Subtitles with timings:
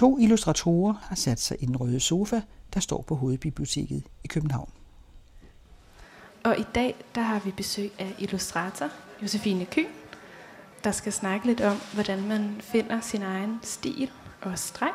[0.00, 2.40] To illustratorer har sat sig i den røde sofa,
[2.74, 4.70] der står på Hovedbiblioteket i København.
[6.44, 8.88] Og i dag der har vi besøg af illustrator
[9.22, 9.86] Josefine Kyn,
[10.84, 14.10] der skal snakke lidt om, hvordan man finder sin egen stil
[14.42, 14.92] og streg.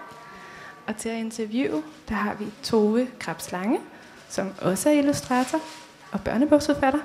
[0.87, 3.79] Og til at interviewe, der har vi Tove Krabslange,
[4.29, 5.59] som også er illustrator
[6.11, 6.99] og børnebogsforfatter.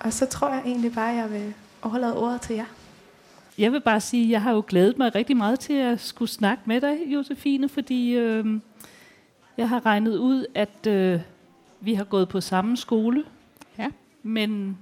[0.00, 2.66] Og så tror jeg egentlig bare, at jeg vil overlade ordet til jer.
[3.58, 6.30] Jeg vil bare sige, at jeg har jo glædet mig rigtig meget til at skulle
[6.30, 8.60] snakke med dig, Josefine, fordi øh,
[9.56, 11.20] jeg har regnet ud, at øh,
[11.80, 13.24] vi har gået på samme skole,
[13.78, 13.88] Ja.
[14.22, 14.78] men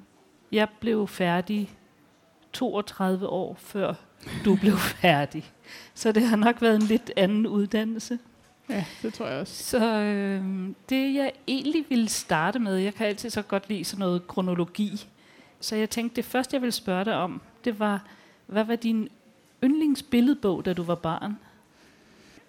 [0.53, 1.71] jeg blev færdig
[2.53, 3.95] 32 år før
[4.45, 5.53] du blev færdig.
[5.95, 8.19] Så det har nok været en lidt anden uddannelse.
[8.69, 9.65] Ja, det tror jeg også.
[9.65, 14.01] Så øh, det jeg egentlig ville starte med, jeg kan altid så godt lide sådan
[14.01, 15.07] noget kronologi.
[15.61, 18.03] Så jeg tænkte, det første jeg ville spørge dig om, det var,
[18.51, 19.09] hvad var din
[19.65, 21.39] yndlingsbilledbog, da du var barn?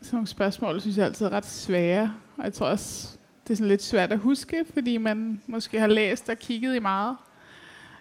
[0.01, 2.13] Sådan nogle spørgsmål, synes jeg altid er ret svære.
[2.37, 5.87] Og jeg tror også, det er sådan lidt svært at huske, fordi man måske har
[5.87, 7.17] læst og kigget i meget.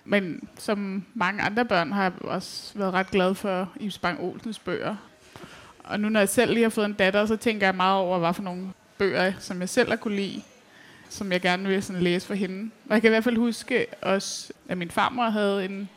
[0.05, 4.59] Men som mange andre børn har jeg også været ret glad for Ibs Bang Olsens
[4.59, 4.97] bøger.
[5.85, 8.19] Og nu når jeg selv lige har fået en datter, så tænker jeg meget over,
[8.19, 10.43] hvad for nogle bøger, som jeg selv har kunne lide,
[11.09, 12.71] som jeg gerne vil sådan læse for hende.
[12.89, 15.89] Og jeg kan i hvert fald huske også, at min farmor havde en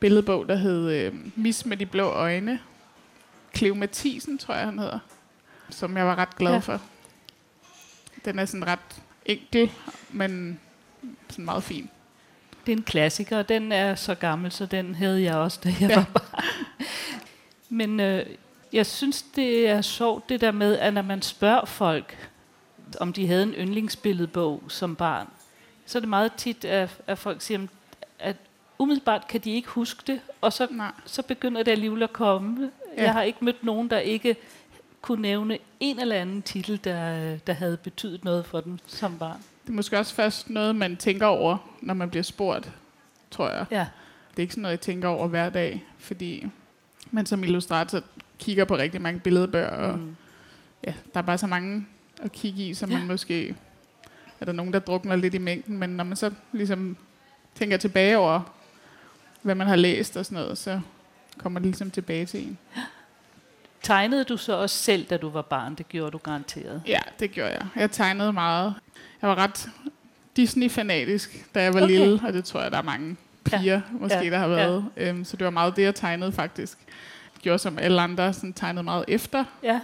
[0.00, 2.60] billedbog, der hed øh, Mis med de blå øjne.
[3.56, 4.98] Cleo Mathisen, tror jeg, han hedder.
[5.70, 6.58] Som jeg var ret glad Ja.
[6.58, 6.80] for.
[8.24, 8.78] Den er sådan ret
[9.26, 9.70] enkel,
[10.10, 10.60] men
[11.28, 11.90] sådan meget fin.
[12.66, 15.74] Det er en klassiker, og den er så gammel, så den havde jeg også, da
[15.80, 15.90] jeg.
[15.90, 15.94] Ja.
[15.96, 16.44] var barn.
[17.68, 18.26] Men øh,
[18.72, 22.28] jeg synes, det er sjovt det der med, at når man spørger folk,
[23.00, 25.28] om de havde en yndlingsbilledbog som barn,
[25.86, 27.66] så er det meget tit, at, at folk siger,
[28.18, 28.36] at
[28.78, 30.92] umiddelbart kan de ikke huske det, og så, Nej.
[31.06, 32.70] så begynder det alligevel at komme.
[32.96, 33.02] Ja.
[33.02, 34.36] Jeg har ikke mødt nogen, der ikke
[35.02, 39.38] kunne nævne en eller anden titel, der, der havde betydet noget for dem som barn.
[39.62, 42.70] Det er måske også først noget, man tænker over, når man bliver spurgt,
[43.30, 43.66] tror jeg.
[43.70, 43.86] Ja.
[44.30, 46.46] Det er ikke sådan noget, jeg tænker over hver dag, fordi
[47.10, 48.00] man som illustrator
[48.38, 50.16] kigger på rigtig mange billedbøger, og Mm.
[50.86, 51.86] ja, der er bare så mange
[52.22, 52.98] at kigge i, så Ja.
[52.98, 53.54] man måske
[54.40, 56.96] er der nogen, der drukner lidt i mængden, men når man så ligesom
[57.54, 58.40] tænker tilbage over,
[59.46, 60.80] hvad man har læst og sådan noget, så
[61.38, 62.58] kommer det ligesom tilbage til en.
[63.82, 65.74] Tegnede du så også selv, da du var barn?
[65.74, 66.82] Det gjorde du garanteret.
[66.86, 67.66] Ja, det gjorde jeg.
[67.76, 68.74] Jeg tegnede meget.
[69.22, 69.68] Jeg var ret
[70.36, 71.98] Disney-fanatisk, da jeg var Okay.
[71.98, 73.80] lille, og det tror jeg, der er mange piger, ja.
[73.90, 74.30] måske, ja.
[74.30, 74.84] der har været.
[74.96, 75.08] Ja.
[75.08, 76.78] Øhm, så det var meget det, jeg tegnede faktisk.
[77.34, 79.44] Jeg gjorde som alle andre, sådan tegnede meget efter.
[79.62, 79.80] Ja.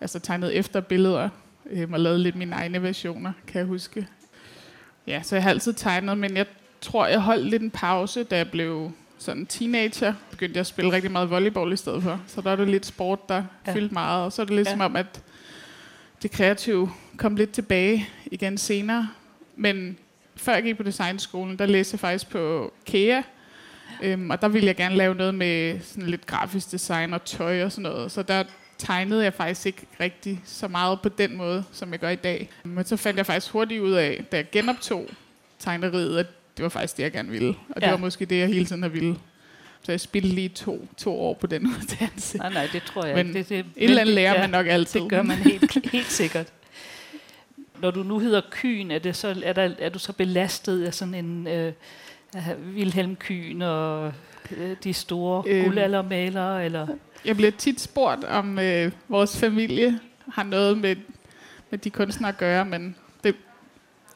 [0.00, 1.28] Altså tegnede efter billeder,
[1.70, 4.08] øhm, og lavede lidt mine egne versioner, kan jeg huske.
[5.06, 6.46] Ja, så jeg har altid tegnet, men jeg
[6.82, 10.14] tror, jeg holdt lidt en pause, da jeg blev sådan teenager.
[10.30, 12.20] Begyndte jeg at spille rigtig meget volleyball i stedet for.
[12.26, 13.72] Så der er det lidt sport, der Ja.
[13.74, 14.24] fyldte meget.
[14.24, 14.72] Og så er det lidt ja.
[14.72, 15.22] som om, at
[16.22, 19.08] det kreative kom lidt tilbage igen senere.
[19.56, 19.98] Men
[20.36, 23.22] før jeg gik på designskolen, der læste jeg faktisk på KEA.
[24.02, 27.64] Øhm, og der ville jeg gerne lave noget med sådan lidt grafisk design og tøj
[27.64, 28.12] og sådan noget.
[28.12, 28.44] Så der
[28.78, 32.50] tegnede jeg faktisk ikke rigtig så meget på den måde, som jeg gør i dag.
[32.64, 35.08] Men så fandt jeg faktisk hurtigt ud af, da jeg genoptog
[35.58, 36.26] tegneriet, at
[36.56, 37.54] det var faktisk det, jeg gerne ville.
[37.68, 37.90] Og det Ja.
[37.90, 39.16] var måske det, jeg hele tiden har ville.
[39.82, 42.38] Så jeg spildte lige to, to år på den uddannelse.
[42.38, 43.38] Nej, nej, det tror jeg Men ikke.
[43.38, 45.00] Det, det, Et eller andet lærer ja, man nok altid.
[45.00, 46.46] Det gør man helt, helt sikkert.
[47.80, 50.94] Når du nu hedder Kyn, er, det så, er, der, er du så belastet af
[50.94, 51.72] sådan en øh,
[52.74, 54.12] Wilhelm Kyn og
[54.56, 55.64] øh, de store Øhm.
[55.64, 56.64] guldaldermalere?
[56.64, 56.86] Eller?
[57.24, 60.00] Jeg bliver tit spurgt, om øh, vores familie
[60.32, 60.96] har noget med,
[61.70, 63.34] med de kunstnere at gøre, men det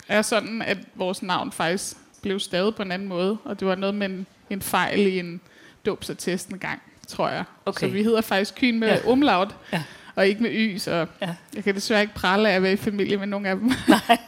[0.08, 3.74] er sådan, at vores navn faktisk blev stavet på en anden måde, og det var
[3.74, 5.40] noget med en, en fejl i en
[5.86, 7.44] dåbsattest en gang, tror jeg.
[7.66, 7.86] Okay.
[7.86, 8.94] Så vi hedder faktisk Kyn med Ja.
[8.94, 9.00] ja.
[9.10, 9.82] umlaut, Ja.
[10.14, 11.04] og ikke med y, så Ja.
[11.22, 11.34] ja.
[11.54, 13.64] jeg kan desværre ikke prale af at være i familie med nogen af dem.
[13.88, 14.18] Nej.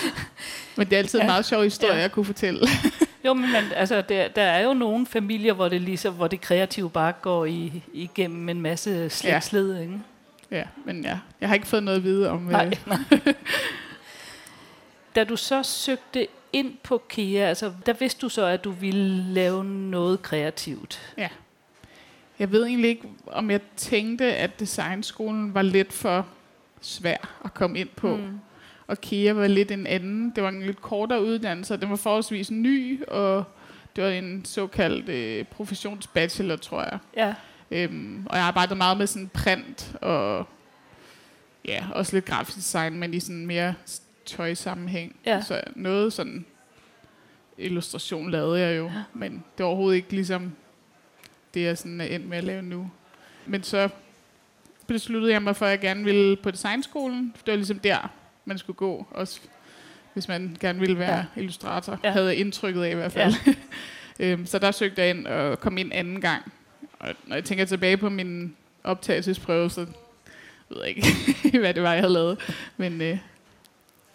[0.76, 1.24] men det er altid Ja.
[1.24, 1.96] en meget sjov historie, Ja.
[1.96, 2.02] ja.
[2.02, 2.60] jeg kunne fortælle.
[3.24, 6.40] Jo, men man, altså, der, der er jo nogle familier, hvor det, ligesom, hvor det
[6.40, 9.80] kreative bare går i, igennem en masse slægtsled.
[9.80, 9.98] Ikke?
[10.50, 12.38] ja, men ja, jeg har ikke fået noget at vide om...
[12.42, 12.98] Nej, Øh, nej.
[15.16, 16.26] Da du så søgte
[16.56, 21.14] ind på KEA, altså, der vidste du så, at du ville lave noget kreativt.
[22.38, 26.26] Jeg ved egentlig ikke, om jeg tænkte, at designskolen var lidt for
[26.80, 28.16] svær at komme ind på.
[28.16, 28.40] Mm.
[28.86, 30.32] Og KEA var lidt en anden.
[30.36, 33.44] Det var en lidt kortere uddannelse, og den var forholdsvis ny, og
[33.96, 36.98] det var en såkaldt øh, professionsbachelor, tror jeg.
[37.16, 37.34] Ja,
[37.70, 40.46] Øhm, og jeg arbejdede meget med sådan print og
[41.64, 43.74] ja, også lidt grafisk design, men i sådan mere
[44.26, 45.16] tøjsammenhæng.
[45.26, 45.42] Ja.
[45.42, 46.44] Så noget sådan
[47.58, 50.52] illustration lavede jeg jo, men det var overhovedet ikke ligesom
[51.54, 52.90] det, jeg sådan er endt med at lave nu.
[53.46, 53.88] Men så
[54.86, 57.34] besluttede jeg mig for, at jeg gerne ville på designskolen.
[57.46, 58.10] Det var ligesom der,
[58.44, 59.40] man skulle gå, også
[60.12, 61.24] hvis man gerne ville være ja.
[61.36, 62.10] illustrator, ja.
[62.10, 63.34] havde jeg indtrykket af i hvert fald.
[63.46, 63.54] Ja.
[64.32, 66.52] øhm, så der søgte jeg ind og kom ind anden gang.
[66.98, 69.86] Og når jeg tænker tilbage på min optagelsesprøve, så
[70.68, 71.06] ved jeg ikke,
[71.60, 72.38] hvad det var, jeg havde lavet.
[72.76, 73.18] Men øh,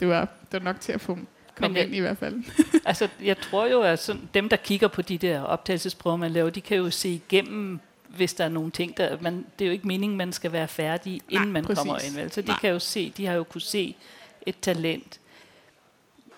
[0.02, 1.18] det, var, det var nok til at få
[1.56, 2.44] komme ind i hvert fald.
[2.86, 6.50] altså, jeg tror jo, at sådan, dem, der kigger på de der optagelsesprøver, man laver,
[6.50, 7.80] de kan jo se igennem
[8.16, 9.18] hvis der er nogle ting, der...
[9.22, 11.78] Man, det er jo ikke meningen, man skal være færdig, inden Nej, man præcis.
[11.78, 12.16] kommer ind.
[12.16, 12.32] Vel?
[12.32, 12.60] Så de Nej.
[12.60, 13.96] kan jo se, de har jo kunne se
[14.46, 15.20] et talent.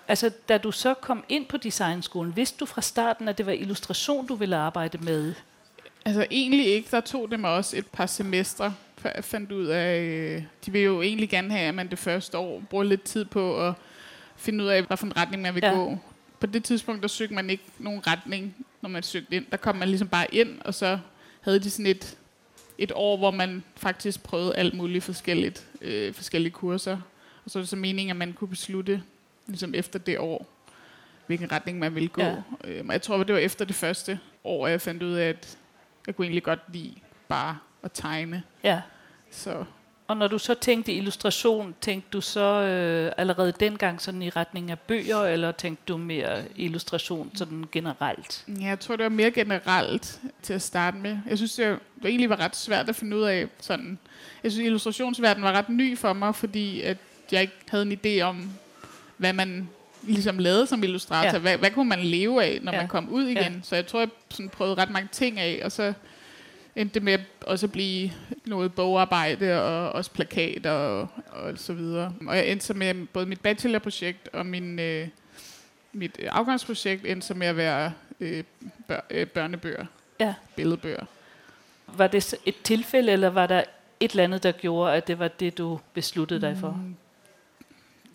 [0.08, 3.52] Altså, da du så kom ind på designskolen, vidste du fra starten, at det var
[3.52, 5.34] illustration, du ville arbejde med?
[6.04, 6.88] Altså, egentlig ikke.
[6.90, 8.74] Der tog det mig også et par semestre,
[9.20, 10.00] fandt ud af...
[10.00, 13.24] Øh, de vil jo egentlig gerne have, at man det første år bruger lidt tid
[13.24, 13.74] på at
[14.36, 15.74] finde ud af, hvilken retning man vil ja.
[15.74, 15.98] gå.
[16.40, 19.46] På det tidspunkt, der søgte man ikke nogen retning, når man søgte ind.
[19.50, 20.98] Der kom man ligesom bare ind, og så
[21.40, 22.18] havde de sådan et,
[22.78, 26.98] et år, hvor man faktisk prøvede alt muligt forskelligt, øh, forskellige kurser.
[27.44, 29.02] Og så er det så meningen, at man kunne beslutte
[29.46, 30.46] ligesom efter det år,
[31.26, 32.22] hvilken retning man ville gå.
[32.22, 32.36] Ja.
[32.64, 35.58] Øh, jeg tror, det var efter det første år, at jeg fandt ud af, at
[36.06, 36.94] jeg kunne egentlig godt lide
[37.28, 38.42] bare at tegne.
[38.64, 38.80] Ja.
[39.34, 39.64] Så
[40.08, 44.70] og når du så tænkte illustration, tænkte du så øh, allerede dengang sådan i retning
[44.70, 48.44] af bøger, eller tænkte du mere illustration sådan generelt?
[48.60, 51.18] Ja, jeg tror, det var mere generelt til at starte med.
[51.28, 53.98] Jeg synes, det, det egentlig var ret svært at finde ud af sådan...
[54.42, 56.96] Jeg synes, illustrationsverdenen var ret ny for mig, fordi at
[57.32, 58.50] jeg ikke havde en idé om,
[59.16, 59.68] hvad man
[60.02, 61.32] ligesom lavede som illustrator.
[61.32, 61.38] Ja.
[61.38, 62.78] Hvad, hvad kunne man leve af, når ja.
[62.78, 63.52] man kom ud igen?
[63.52, 63.60] Ja.
[63.62, 65.92] Så jeg tror, jeg sådan prøvede ret mange ting af, og så
[66.76, 68.10] endte med også at blive
[68.44, 72.14] noget bogarbejde og også plakater og, og så videre.
[72.26, 75.08] Og jeg endte så med både mit bachelorprojekt og min, øh,
[75.92, 78.44] mit afgangsprojekt endte så med at være øh,
[78.88, 79.86] bør, øh, børnebøger,
[80.20, 80.34] ja.
[80.56, 81.04] billedbøger.
[81.86, 83.62] Var det et tilfælde, eller var der
[84.00, 86.70] et eller andet, der gjorde, at det var det, du besluttede dig for?
[86.70, 86.96] Mm,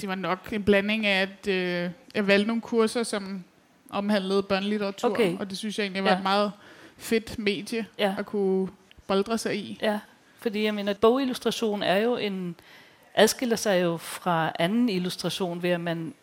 [0.01, 3.43] det var nok en blanding af, at øh, jeg valgte nogle kurser, som
[3.89, 5.37] omhandlede børnelitteratur, okay.
[5.37, 6.17] og det synes jeg egentlig var ja.
[6.17, 6.51] et meget
[6.99, 8.15] fedt medie ja.
[8.17, 8.69] at kunne
[9.07, 9.79] boldre sig i.
[9.81, 9.99] Ja,
[10.39, 12.55] fordi jeg mener, bogillustration er jo en,
[13.15, 16.13] adskiller sig jo fra anden illustration, ved at man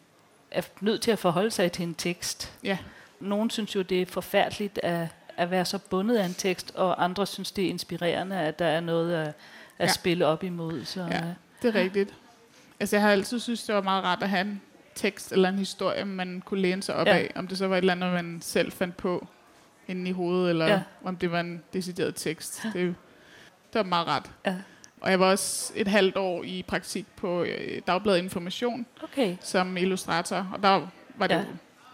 [0.50, 2.52] er nødt til at forholde sig til en tekst.
[2.64, 2.78] Ja.
[3.20, 7.05] Nogle synes jo, det er forfærdeligt at, at være så bundet af en tekst, og
[7.05, 9.34] andre synes, det er inspirerende, at der er noget at, at
[9.88, 9.93] ja.
[9.93, 10.84] spille op imod.
[10.84, 11.23] Så, ja,
[11.62, 12.14] det er rigtigt.
[12.81, 14.61] Altså, jeg har altid synes, det var meget rart at have en
[14.94, 17.17] tekst eller en historie, man kunne læne sig op ja.
[17.17, 19.26] af, om det så var et eller andet, man selv fandt på
[19.88, 20.83] inde i hovedet, eller ja.
[21.05, 22.65] om det var en decideret tekst.
[22.65, 22.69] Ja.
[22.69, 22.94] Det,
[23.73, 24.31] det var meget ret.
[24.47, 24.56] Ja.
[25.00, 29.37] Og jeg var også et halvt år i praktik på øh, Dagbladet Information okay.
[29.41, 31.44] som illustrator, og der var det ja.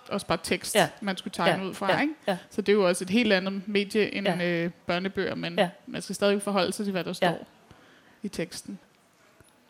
[0.09, 0.89] også bare tekst, ja.
[1.01, 1.69] man skulle tegne ja.
[1.69, 1.93] ud fra.
[1.93, 2.01] Ja.
[2.01, 2.15] Ikke?
[2.29, 2.39] Ja.
[2.51, 4.65] Så det er jo også et helt andet medie end ja.
[4.65, 5.71] øh, børnebøger, men ja.
[5.87, 7.35] man skal stadig forholde sig til, hvad der står ja.
[8.23, 8.79] i teksten.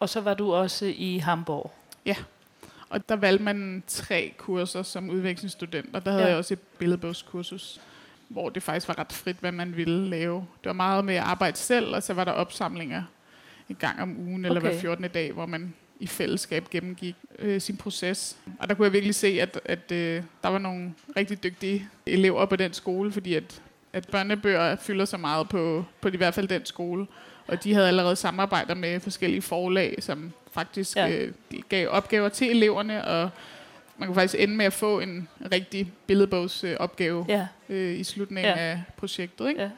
[0.00, 1.72] Og så var du også i Hamburg.
[2.06, 2.16] Ja,
[2.88, 6.30] og der valgte man tre kurser som udvekslingsstudent, og der havde ja.
[6.30, 7.80] jeg også et billedbogskursus
[8.32, 10.36] hvor det faktisk var ret frit, hvad man ville lave.
[10.36, 13.02] Det var meget med at arbejde selv, og så var der opsamlinger
[13.68, 14.70] en gang om ugen, eller okay.
[14.70, 15.08] hver 14.
[15.08, 18.36] dag, hvor man i fællesskab gennemgik øh, sin proces.
[18.58, 22.46] Og der kunne jeg virkelig se, at, at øh, der var nogle rigtig dygtige elever
[22.46, 23.62] på den skole, fordi at,
[23.92, 27.06] at børnebøger fylder så meget på, på i hvert fald den skole.
[27.46, 31.10] Og de havde allerede samarbejder med forskellige forlag, som faktisk ja.
[31.10, 31.32] øh,
[31.68, 33.30] gav opgaver til eleverne, og
[33.96, 37.46] man kunne faktisk ende med at få en rigtig billedbogsopgave ja.
[37.68, 38.62] øh, i slutningen ja.
[38.62, 39.48] af projektet.
[39.48, 39.62] Ikke?
[39.62, 39.70] Ja.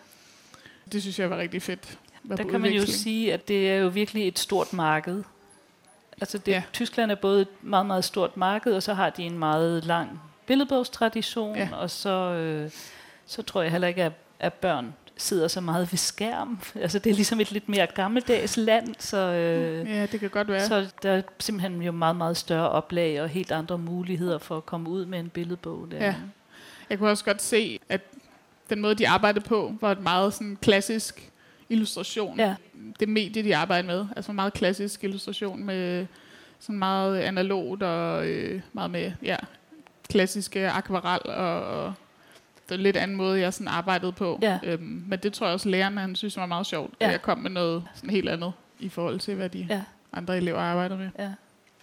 [0.92, 1.98] Det synes jeg var rigtig fedt.
[2.24, 5.22] Var Der kan man jo sige, at det er jo virkelig et stort marked.
[6.20, 6.62] Altså det, ja.
[6.72, 10.20] Tyskland er både et meget, meget stort marked, og så har de en meget lang
[10.46, 11.68] billedbogstradition, ja.
[11.72, 12.70] og så, øh,
[13.26, 16.60] så tror jeg heller ikke, at, at børn sidder så meget ved skærm.
[16.74, 20.48] Altså det er ligesom et lidt mere gammeldags land, så, øh, ja, det kan godt
[20.48, 20.66] være.
[20.66, 24.66] så der er simpelthen jo meget, meget større oplag og helt andre muligheder for at
[24.66, 25.88] komme ud med en billedbog.
[25.90, 26.04] Der.
[26.04, 26.14] Ja.
[26.90, 28.00] Jeg kunne også godt se, at
[28.70, 31.30] den måde, de arbejdede på, var et meget sådan klassisk
[31.68, 32.38] illustration.
[32.38, 32.54] Ja.
[33.00, 36.06] Det medie, de arbejdede med, altså meget klassisk illustration med
[36.58, 39.36] sådan meget analogt og øh, meget med ja,
[40.10, 41.94] klassiske akvarel og, og
[42.68, 44.38] det lidt anden måde, jeg sådan arbejdede på.
[44.42, 44.58] Ja.
[44.62, 46.94] Øhm, men det tror jeg også, lærerne han synes var meget sjovt.
[47.00, 47.06] Ja.
[47.06, 49.82] At jeg kom med noget sådan helt andet i forhold til, hvad de ja.
[50.12, 51.10] andre elever arbejder med.
[51.18, 51.30] Ja.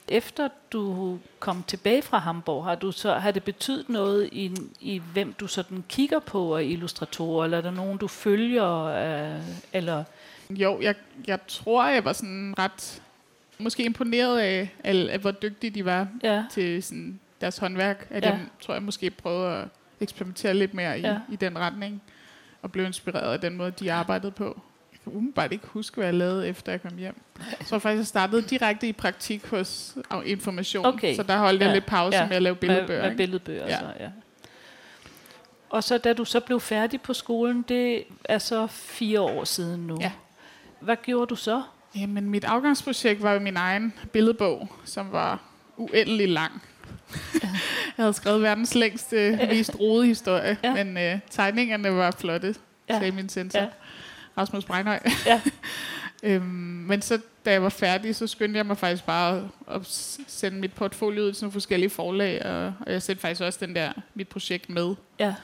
[0.08, 5.02] Efter du kom tilbage fra Hamburg, har, du så, har det betydet noget i, i,
[5.14, 8.84] hvem du sådan kigger på af illustratorer, eller er der nogen, du følger?
[8.84, 9.42] Øh,
[9.74, 10.04] eller?
[10.50, 10.96] Jo, jeg,
[11.28, 13.02] jeg tror, jeg var sådan ret
[13.60, 16.44] måske imponeret af, af, af hvor dygtige de var ja.
[16.52, 18.08] til sådan deres håndværk.
[18.10, 18.30] At ja.
[18.30, 19.68] jeg tror, jeg måske prøvede at
[20.02, 21.18] eksperimentere lidt mere i, ja.
[21.32, 22.02] i den retning,
[22.62, 24.62] og blev inspireret af den måde, de arbejdede på.
[25.04, 27.22] kan umiddelbart ikke huske, hvad jeg lavede, efter jeg kom hjem.
[27.66, 30.86] Så jeg faktisk startede direkte i praktik hos Information.
[30.86, 31.16] Okay.
[31.16, 31.74] Så der holdt jeg Ja.
[31.74, 32.28] lidt pause Ja.
[32.28, 33.02] med at lave billedbøger.
[33.02, 33.80] Med, med billedbøger, Ja.
[33.80, 34.10] så, ja.
[35.70, 39.88] Og så da du så blev færdig på skolen, det er så fire år siden
[39.88, 39.98] nu.
[40.02, 40.12] Ja.
[40.80, 41.62] Hvad gjorde du så?
[41.96, 45.40] Jamen, mit afgangsprojekt var jo min egen billedbog, som var
[45.78, 46.62] uendelig lang.
[47.98, 50.70] jeg havde skrevet verdens længste, mest rode historie, Ja.
[50.76, 50.84] ja.
[50.84, 52.56] men øh, tegningerne var flotte,
[52.90, 52.94] Ja.
[52.94, 53.00] ja.
[53.00, 53.60] sagde min sensor.
[53.60, 53.66] Ja.
[53.66, 53.72] Ja.
[54.38, 55.00] Rasmus Breinhøj.
[55.26, 55.42] Ja.
[56.24, 56.44] øhm,
[56.88, 59.82] men så, da jeg var færdig, så skyndte jeg mig faktisk bare at
[60.28, 63.76] sende mit portfolio ud til nogle forskellige forlag, og, og jeg sendte faktisk også den
[63.76, 64.96] der, mit projekt med.
[65.20, 65.36] Ja.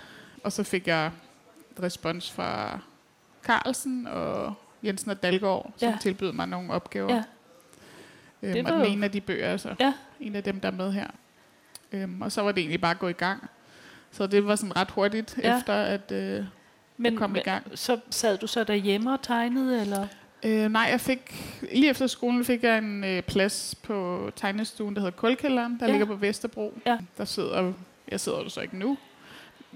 [0.43, 1.11] Og så fik jeg
[1.83, 2.79] respons fra
[3.45, 5.91] Carlsen og Jensen og Dalgaard, som Ja.
[5.93, 5.97] ja.
[6.01, 7.15] tilbød mig nogle opgaver.
[7.15, 7.23] Ja.
[8.41, 9.75] Øhm, og den ene af de bøger, altså.
[9.79, 9.93] Ja.
[10.19, 11.07] En af dem, der er med her.
[11.91, 13.49] Øhm, og så var det egentlig bare at gå i gang.
[14.11, 15.57] Så det var sådan ret hurtigt, Ja.
[15.57, 16.43] efter at øh,
[16.97, 17.63] Men, jeg kom i gang.
[17.75, 20.07] så sad du så derhjemme og tegnede, eller?
[20.45, 21.19] Øh, nej, jeg fik,
[21.73, 25.91] lige efter skolen fik jeg en øh, plads på tegnestuen, der hedder Kulkælderen, der Ja.
[25.91, 26.73] ligger på Vesterbro.
[26.85, 26.97] Ja.
[27.17, 27.73] Der sidder,
[28.11, 28.97] jeg sidder der så ikke nu,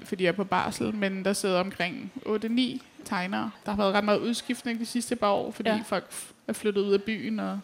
[0.04, 3.52] fordi jeg er på barsel, men der sidder omkring 8-9 tegnere.
[3.66, 5.82] Der har været ret meget udskiftning de sidste par år, fordi Ja.
[5.86, 6.06] folk
[6.48, 7.60] er flyttet ud af byen, og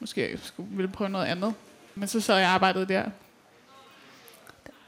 [0.00, 1.54] måske skulle ville prøve noget andet.
[1.94, 3.04] Men så sad jeg og arbejdede der.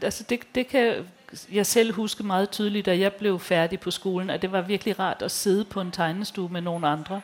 [0.03, 1.07] Altså det, det kan
[1.53, 4.99] jeg selv huske meget tydeligt, da jeg blev færdig på skolen, at det var virkelig
[4.99, 7.21] rart at sidde på en tegnestue med nogle andre.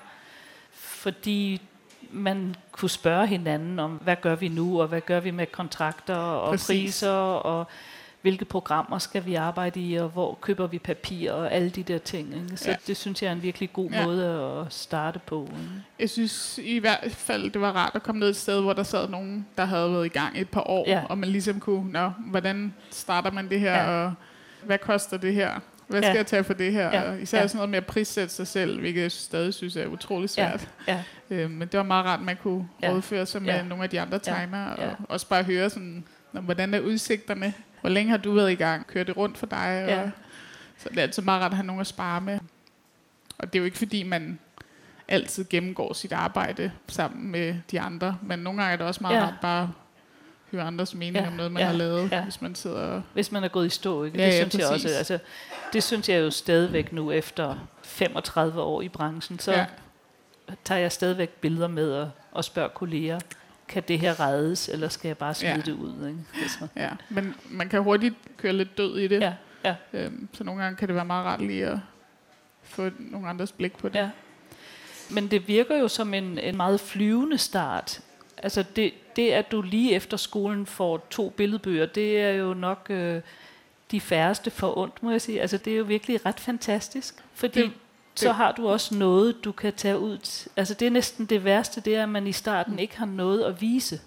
[0.73, 1.61] Fordi
[2.11, 6.17] man kunne spørge hinanden om, hvad gør vi nu, og hvad gør vi med kontrakter
[6.17, 6.67] og Præcis.
[6.67, 7.67] priser, og
[8.23, 11.99] hvilke programmer skal vi arbejde i, og hvor køber vi papir, og alle de der
[11.99, 12.35] ting.
[12.35, 12.57] Ikke?
[12.57, 12.71] Så ja.
[12.71, 12.77] Ja.
[12.87, 14.05] det synes jeg er en virkelig god Ja.
[14.07, 14.27] måde
[14.67, 15.43] at starte på.
[15.45, 15.59] Ikke?
[16.01, 18.83] Jeg synes i hvert fald, det var rart at komme ned et sted, hvor der
[18.83, 21.03] sad nogen, der havde været i gang et par år, Ja.
[21.09, 23.91] og man ligesom kunne, nå, hvordan starter man det her, Ja.
[24.01, 24.05] ja.
[24.07, 24.13] og
[24.63, 25.61] hvad koster det her?
[25.89, 26.17] Hvad skal Ja.
[26.17, 26.85] jeg tage for det her?
[26.89, 27.13] Ja.
[27.15, 27.43] Især Ja.
[27.43, 27.49] ja.
[27.49, 30.69] sådan noget med at prissætte sig selv, hvilket jeg stadig synes er utrolig svært.
[30.89, 31.03] Ja.
[31.31, 32.87] Øh, men det var meget rart, at man kunne Ja.
[32.89, 32.93] ja.
[32.95, 33.57] rådføre sig med Ja.
[33.57, 33.63] ja.
[33.63, 34.41] nogle af de andre Ja.
[34.41, 34.67] Ja.
[34.89, 37.55] og også bare høre sådan, hvordan er udsigterne?
[37.83, 38.87] Hvor længe har du været i gang?
[38.87, 39.85] Kører det rundt for dig?
[39.89, 40.03] Ja.
[40.03, 40.11] Og,
[40.79, 42.39] så det er altid meget rart at have nogen at spare med.
[43.39, 44.39] Og det er jo ikke fordi, man
[45.09, 49.15] altid gennemgår sit arbejde sammen med de andre, men nogle gange er det også meget
[49.15, 49.21] Ja.
[49.21, 49.27] ja.
[49.27, 49.69] rart bare at
[50.53, 51.27] høre andres mening Ja.
[51.27, 51.67] om noget, man Ja.
[51.67, 52.23] har lavet, Ja.
[52.23, 53.03] hvis man sidder og...
[53.13, 54.19] Hvis man er gået i stå, ikke?
[54.19, 54.89] Ja, det ja, synes jeg også.
[54.89, 55.19] Altså,
[55.73, 59.39] det synes jeg jo stadigvæk nu efter 35 år i branchen.
[59.39, 59.67] Så Ja.
[60.65, 63.19] tager jeg stadigvæk billeder med og, og spørger kolleger,
[63.73, 65.61] kan det her reddes, eller skal jeg bare smide Ja.
[65.61, 66.07] det ud?
[66.09, 66.19] Ikke?
[66.43, 69.21] Altså, Ja, men man kan hurtigt køre lidt død i det.
[69.21, 71.79] ja, ja, Øhm, så nogle gange kan det være meget rart lige at
[72.63, 73.99] få nogle andres blik på det.
[73.99, 74.11] ja.
[75.11, 78.01] Men det virker jo som en, en meget flyvende start.
[78.39, 82.87] Altså det, det, at du lige efter skolen får to billedbøger, det er jo nok
[82.91, 83.21] øh,
[83.91, 85.41] de færreste for ondt, må jeg sige.
[85.41, 87.71] Altså det er jo virkelig ret fantastisk, fordi Det-
[88.15, 90.49] så har du også noget, du kan tage ud.
[90.57, 93.45] Altså det er næsten det værste, det er, at man i starten ikke har noget
[93.45, 94.01] at vise.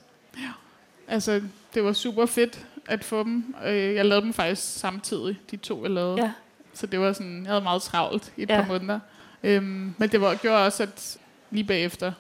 [1.08, 1.42] Altså,
[1.74, 3.56] det var super fedt at få dem.
[3.66, 6.22] Øh, Jeg lavede dem faktisk samtidig, de to jeg lavede.
[6.24, 6.32] Ja,
[6.74, 8.62] Så det var sådan, jeg havde meget travlt i et Ja.
[8.62, 9.00] par måneder.
[9.44, 11.18] Øhm, men det var, gjorde også, at
[11.52, 12.12] lige bagefter,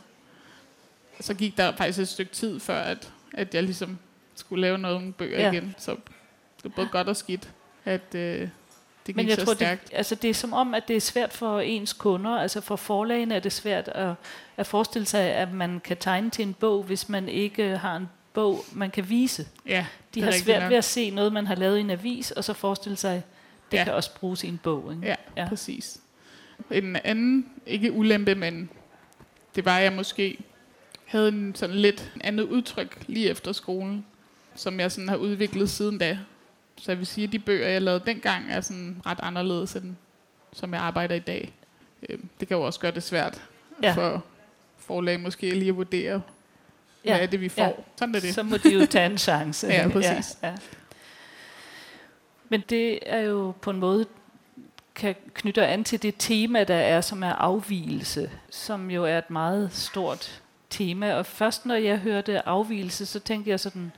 [1.20, 3.98] så gik der faktisk et stykke tid, før at, at jeg ligesom
[4.36, 5.46] skulle lave nogle bøger Ja.
[5.46, 5.52] ja.
[5.52, 5.76] igen.
[5.78, 7.50] Så det var både godt og skidt,
[7.86, 8.48] at øh,
[9.08, 9.84] det gik Men jeg så tror, stærkt.
[9.90, 12.76] det, altså det er som om, at det er svært for ens kunder, altså for
[12.76, 14.14] forlagene er det svært at,
[14.58, 18.10] at forestille sig, at man kan tegne til en bog, hvis man ikke har en
[18.34, 19.48] bog, man kan vise.
[19.68, 19.86] Ja,
[20.16, 20.70] De det har svært nok.
[20.70, 23.24] ved at se noget, man har lavet i en avis, og så forestille sig,
[23.72, 23.84] det Ja.
[23.84, 24.92] kan også bruges i en bog.
[24.94, 25.08] Ikke?
[25.08, 25.16] Ja.
[25.38, 25.98] ja, præcis.
[26.72, 28.70] En anden, ikke ulempe, men
[29.56, 30.38] det var, at jeg måske
[31.06, 34.06] havde en sådan lidt andet udtryk lige efter skolen,
[34.56, 36.18] som jeg sådan har udviklet siden da.
[36.78, 39.96] Så jeg vil sige, at de bøger, jeg lavede dengang, er sådan ret anderledes, end
[40.54, 41.54] som jeg arbejder i dag.
[42.10, 43.42] Øh, Det kan jo også gøre det svært
[43.84, 43.88] Ja.
[43.88, 43.94] ja.
[43.96, 44.24] for
[44.78, 46.22] forlag måske lige at vurdere,
[47.06, 47.62] Ja, hvad er det, vi får.
[47.64, 47.72] ja.
[47.96, 48.34] Sådan er det.
[48.34, 49.68] Så må de jo tage en chance.
[49.74, 50.38] Ja, præcis.
[50.44, 50.56] Ja, ja.
[52.50, 54.06] Men det er jo på en måde
[54.96, 59.30] kan knytte an til det tema, der er, som er afvielse, som jo er et
[59.30, 61.14] meget stort tema.
[61.14, 63.92] Og først når jeg hørte afvielse, så tænkte jeg sådan,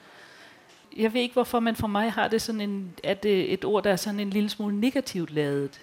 [0.98, 3.84] jeg ved ikke hvorfor, men for mig har det sådan en, at det et ord,
[3.84, 5.82] der er sådan en lille smule negativt lavet.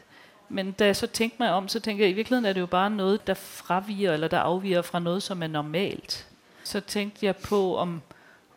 [0.49, 2.66] Men da jeg så tænkte mig om, så tænker jeg, i virkeligheden er det jo
[2.66, 6.26] bare noget, der fraviger, eller der afviger fra noget, som er normalt.
[6.64, 8.02] Så tænkte jeg på, om,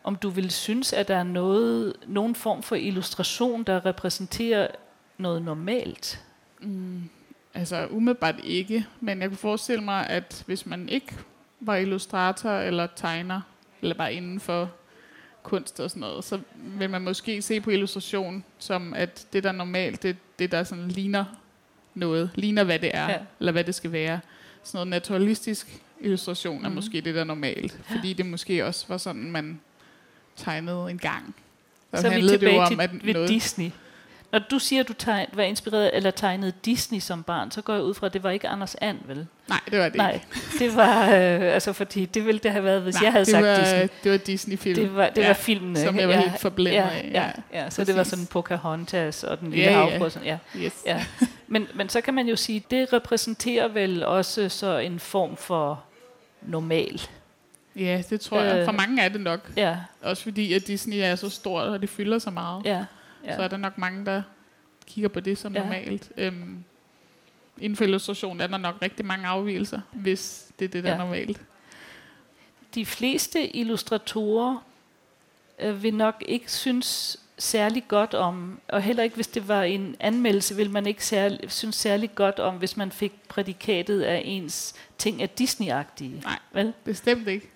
[0.04, 4.68] om du ville synes, at der er noget, nogen form for illustration, der repræsenterer
[5.18, 6.24] noget normalt.
[6.60, 7.02] Mm,
[7.54, 11.14] altså umiddelbart ikke, men jeg kunne forestille mig, at hvis man ikke
[11.60, 13.40] var illustrator eller tegner,
[13.82, 14.70] eller bare inden for
[15.42, 19.48] kunst og sådan noget, så vil man måske se på illustration som, at det, der
[19.48, 21.24] er normalt, det det, der sådan ligner
[21.94, 23.18] noget, ligner hvad det er, Ja.
[23.40, 24.20] eller hvad det skal være.
[24.64, 26.74] sådan noget naturalistisk illustration er Mhm.
[26.74, 27.78] måske det, der er normalt.
[27.90, 29.60] Fordi det måske også var sådan, man
[30.36, 31.34] tegnede en gang.
[31.94, 33.70] Så er vi handlede det jo tilbage om, til at ved noget, Disney.
[34.32, 37.72] Når du siger, at du tegn, var inspireret eller tegnede Disney som barn, så går
[37.74, 39.26] jeg ud fra, at det var ikke Anders And, vel?
[39.48, 40.26] Nej, det var det Nej, ikke.
[40.64, 43.32] det var, øh, altså fordi det ville det have været, hvis Nej, jeg havde det
[43.32, 43.88] sagt var, Disney.
[44.04, 44.74] Det var Disney-film.
[44.74, 45.80] Det var, det ja, var filmene.
[45.80, 47.10] som jeg var ja, helt forblændet ja, af.
[47.52, 50.08] Ja, ja, så det var sådan Pocahontas og den lille Ja, ja, ja.
[50.08, 50.38] Sådan, ja.
[50.56, 50.72] Yes.
[50.86, 51.04] Ja.
[51.46, 55.84] Men, men så kan man jo sige, det repræsenterer vel også så en form for
[56.42, 57.00] normal.
[57.76, 58.58] Ja, det tror jeg.
[58.58, 58.64] Øh.
[58.64, 59.50] For mange er det nok.
[59.56, 62.62] Ja, Også fordi, at Disney er så stort, og det fylder så meget.
[62.64, 62.84] ja,
[63.28, 63.36] Ja.
[63.36, 64.22] Så er der nok mange, der
[64.86, 65.62] kigger på det som Ja.
[65.62, 66.12] normalt.
[66.16, 66.64] Øhm,
[67.60, 70.94] inden for illustration er der nok rigtig mange afvielser, hvis det er det, der Ja.
[70.94, 71.40] er normalt.
[72.74, 74.64] De fleste illustratorer
[75.58, 79.96] øh, vil nok ikke synes særlig godt om, og heller ikke hvis det var en
[80.00, 84.74] anmeldelse, vil man ikke særlig, synes særlig godt om, hvis man fik prædikatet af ens
[84.98, 86.22] ting er Disney-agtige.
[86.22, 86.38] Nej.
[86.52, 86.72] Vel?
[86.84, 87.46] Bestemt ikke.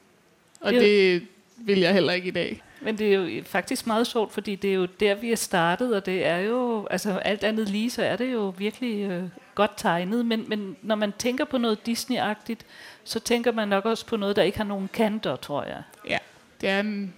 [0.61, 1.27] Og Det det
[1.57, 2.63] vil jeg heller ikke i dag.
[2.85, 5.97] Men det er jo faktisk meget sjovt, fordi det er jo der, vi er startet,
[5.97, 9.25] og det er jo, altså alt andet lige, så er det jo virkelig øh,
[9.55, 12.61] godt tegnet, men, men når man tænker på noget Disney-agtigt,
[13.05, 15.83] så tænker man nok også på noget, der ikke har nogen kanter, tror jeg.
[16.09, 16.19] Ja,
[16.61, 17.15] det er en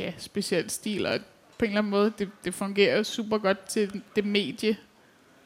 [0.00, 1.18] ja, speciel stil, og
[1.58, 4.76] på en eller anden måde, det, det fungerer jo super godt til det medie,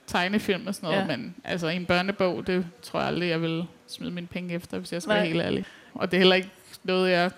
[0.07, 1.16] tegnefilm og sådan noget, Ja.
[1.16, 4.92] men altså en børnebog, det tror jeg aldrig, jeg vil smide mine penge efter, hvis
[4.92, 5.19] jeg skal Nej.
[5.19, 5.64] være helt ærlig.
[5.95, 6.50] Og det er heller ikke
[6.85, 7.30] noget, jeg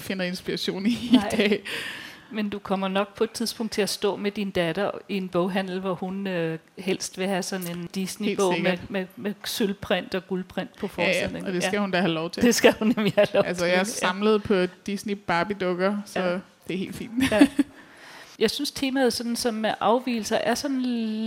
[0.00, 1.28] finder inspiration i Nej.
[1.32, 1.62] i dag.
[2.30, 5.28] Men du kommer nok på et tidspunkt til at stå med din datter i en
[5.28, 10.26] boghandel, hvor hun øh, helst vil have sådan en Disney-bog med, med, med sølvprint og
[10.28, 11.36] guldprint på Ja, forsiden.
[11.42, 12.42] ja, og det skal hun da have lov til.
[12.42, 13.70] det skal hun nemlig have lov Altså, til.
[13.70, 16.26] jeg er samlet på Disney Barbie-dukker, så Ja.
[16.32, 16.38] ja.
[16.68, 17.12] det er helt fint.
[18.38, 20.82] Jeg synes temaet sådan som med afvielser er sådan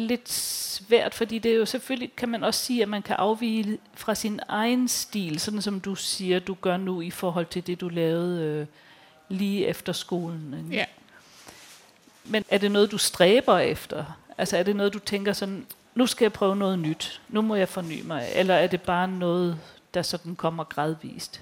[0.07, 3.77] lidt svært, fordi det er jo selvfølgelig, kan man også sige, at man kan afvige
[3.93, 7.81] fra sin egen stil, sådan som du siger, du gør nu i forhold til det,
[7.81, 8.65] du lavede øh,
[9.37, 10.55] lige efter skolen.
[10.63, 10.75] ikke?
[10.75, 10.85] Ja.
[12.25, 14.05] Men er det noget, du stræber efter?
[14.37, 17.55] Altså er det noget, du tænker sådan, nu skal jeg prøve noget nyt, nu må
[17.55, 19.59] jeg forny mig, eller er det bare noget,
[19.93, 21.41] der sådan kommer gradvist?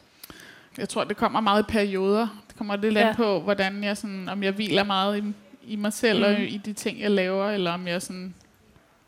[0.77, 2.27] Jeg tror, det kommer meget i perioder.
[2.47, 3.09] Det kommer lidt Ja.
[3.09, 5.33] an på, hvordan jeg sådan, om jeg hviler meget i,
[5.69, 6.23] i mig selv mm.
[6.25, 8.33] Og i de ting, jeg laver, eller om jeg sådan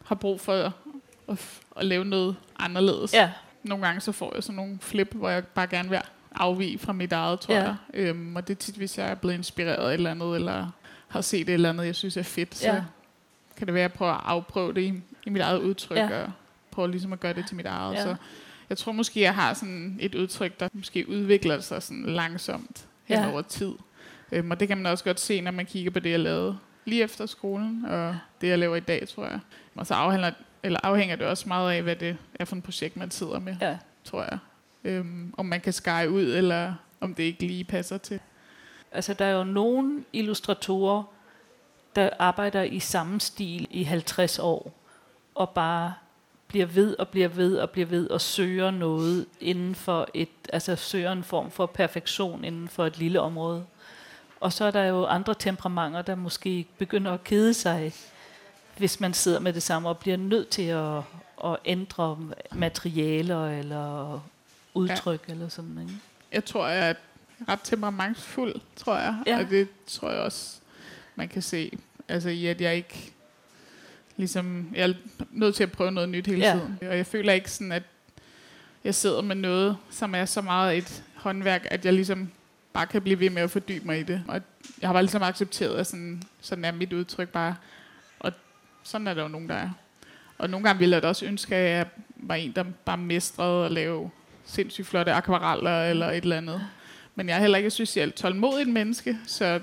[0.06, 0.72] har brug for at,
[1.78, 3.14] at, lave noget anderledes.
[3.14, 3.32] Ja,
[3.64, 6.00] Nogle gange så får jeg sådan nogle flip, hvor jeg bare gerne vil
[6.36, 7.62] afvige fra mit eget, tror Ja.
[7.64, 7.76] jeg.
[7.94, 10.68] Øhm, og det er tit, hvis jeg er blevet inspireret af et eller andet, eller
[11.08, 12.84] har set et eller andet, jeg synes er fedt, så Ja.
[13.58, 14.94] kan det være, at jeg prøver at afprøve det i,
[15.26, 16.22] i mit eget udtryk, Ja.
[16.24, 16.32] og
[16.72, 17.94] prøve ligesom at gøre det til mit eget.
[17.96, 18.04] Ja.
[18.04, 18.16] Så
[18.70, 23.20] jeg tror måske, jeg har sådan et udtryk, der måske udvikler sig sådan langsomt hen
[23.20, 23.32] ja.
[23.32, 23.72] over tid.
[24.32, 26.58] Øhm, og det kan man også godt se, når man kigger på det, jeg lavede
[26.86, 29.40] lige efter skolen, og det, jeg laver i dag, tror jeg.
[29.76, 30.32] Og så afhænger,
[30.64, 33.56] eller afhænger det også meget af, hvad det er for et projekt, man sidder med,
[33.62, 33.78] ja.
[34.04, 34.38] tror jeg.
[34.84, 38.20] Øhm, om man kan skære ud, eller om det ikke lige passer til.
[38.92, 41.04] Altså, der er jo nogle illustratorer,
[41.96, 44.74] der arbejder i samme stil i 50 år,
[45.36, 45.94] og bare
[46.48, 50.76] bliver ved og bliver ved og bliver ved og søger noget inden for et, altså
[50.76, 53.66] søger en form for perfektion inden for et lille område.
[54.42, 57.94] Og så er der jo andre temperamenter, der måske begynder at kede sig,
[58.78, 60.98] hvis man sidder med det samme og bliver nødt til at,
[61.46, 62.20] at ændre
[62.52, 64.20] materialer eller
[64.74, 65.34] udtryk ja.
[65.34, 65.94] eller sådan, ikke?
[66.32, 66.94] Jeg tror, jeg er
[67.50, 69.16] ret temperamentsfuld, tror jeg.
[69.28, 69.40] Ja.
[69.40, 70.58] Og det tror jeg også,
[71.16, 71.72] man kan se.
[72.08, 73.12] Altså i, at jeg ikke
[74.18, 74.94] ligesom, jeg er
[75.32, 76.54] nødt til at prøve noget nyt hele Ja.
[76.54, 76.80] tiden.
[76.82, 77.84] Og jeg føler ikke sådan, at
[78.84, 82.32] jeg sidder med noget, som er så meget et håndværk, at jeg ligesom
[82.74, 84.24] bare kan blive ved med at fordybe mig i det.
[84.28, 84.42] Og
[84.82, 87.56] jeg har bare ligesom accepteret, at sådan, sådan er mit udtryk bare.
[88.20, 88.32] Og
[88.84, 89.70] sådan er der jo nogen, der er.
[90.38, 93.66] Og nogle gange ville jeg da også ønske, at jeg var en, der bare mestrede
[93.66, 94.12] at lave
[94.46, 96.62] sindssygt flotte akvareller eller et eller andet.
[97.16, 99.60] Men jeg er heller ikke et socialt tålmodigt menneske, så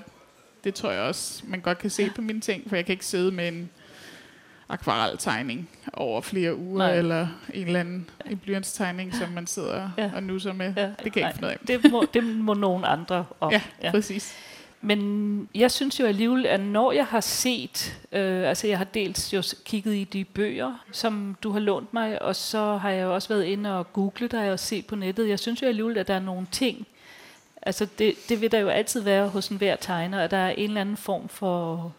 [0.63, 3.05] det tror jeg også, man godt kan se på mine ting, for jeg kan ikke
[3.05, 3.69] sidde med en
[4.69, 6.95] akvareltegning over flere uger, Nej.
[6.97, 10.03] Eller en eller anden en blyantstegning, som man sidder Ja.
[10.03, 10.11] ja.
[10.15, 10.73] og nusser med.
[10.77, 10.89] Ja, Ja.
[11.03, 11.57] Det kan jeg ikke finde af.
[11.67, 13.51] Det må, det må nogen andre om.
[13.51, 14.35] Ja, ja, præcis.
[14.81, 19.33] Men jeg synes jo alligevel, at når jeg har set, øh, altså jeg har dels
[19.33, 23.13] jo kigget i de bøger, som du har lånt mig, og så har jeg jo
[23.13, 25.29] også været inde og google dig og set på nettet.
[25.29, 26.87] Jeg synes jo alligevel, at der er nogle ting,
[27.61, 30.49] altså det, det vil der jo altid være hos en hver tegner, at der er
[30.49, 31.93] en eller anden form for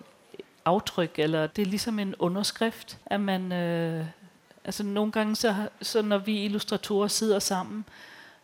[0.64, 4.04] aftryk, eller det er ligesom en underskrift, at man, øh,
[4.64, 7.84] altså nogle gange, så, så når vi illustratorer sidder sammen,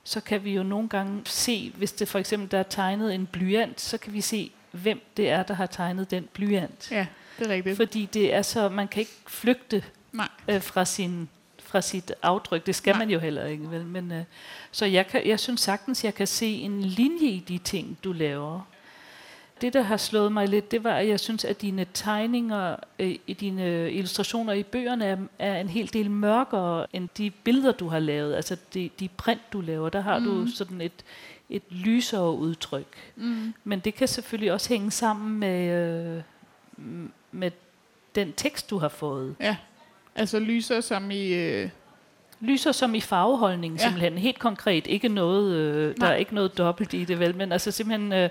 [0.05, 3.27] så kan vi jo nogle gange se, hvis det for eksempel der er tegnet en
[3.27, 6.91] blyant, så kan vi se, hvem det er, der har tegnet den blyant.
[6.91, 7.07] Ja,
[7.39, 7.77] det er rigtigt.
[7.77, 10.29] Fordi det er så, man kan ikke flygte Nej.
[10.49, 11.29] øh, fra sin
[11.67, 12.67] fra sit aftryk.
[12.67, 12.99] Det skal Nej.
[12.99, 13.71] man jo heller ikke.
[13.71, 13.85] Vel?
[13.85, 14.23] Men, øh,
[14.71, 18.13] så jeg, kan, jeg synes sagtens, jeg kan se en linje i de ting, du
[18.13, 18.61] laver.
[19.61, 23.17] Det, der har slået mig lidt, det var, at jeg synes, at dine tegninger, øh,
[23.27, 27.89] i dine illustrationer i bøgerne er, er en hel del mørkere end de billeder, du
[27.89, 28.35] har lavet.
[28.35, 30.25] Altså de, de print, du laver, der har mm.
[30.25, 31.05] du sådan et,
[31.51, 33.13] et lysere udtryk.
[33.17, 33.55] Mm.
[33.65, 36.23] Men det kan selvfølgelig også hænge sammen med, øh,
[37.33, 37.51] med
[38.15, 39.35] den tekst, du har fået.
[39.41, 39.57] Ja,
[40.15, 41.27] altså lyser som i...
[41.29, 41.69] Øh,
[42.41, 43.83] Lyser som i farveholdning Ja.
[43.83, 44.19] simpelthen.
[44.19, 44.87] Helt konkret.
[44.87, 48.31] Ikke noget, øh, der er ikke noget dobbelt i det vel, men altså simpelthen øh,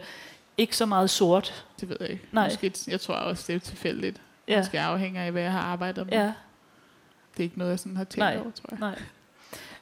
[0.58, 1.65] ikke så meget sort.
[1.80, 2.28] det ved jeg ikke.
[2.32, 2.46] Nej.
[2.48, 4.22] Måske, jeg tror også, det er tilfældigt.
[4.48, 4.58] Ja.
[4.58, 6.13] Måske afhænger af, hvad jeg har arbejdet med.
[6.13, 8.38] ja, Det er ikke noget, jeg sådan har tænkt Nej.
[8.38, 8.80] over, tror jeg.
[8.80, 9.00] nej.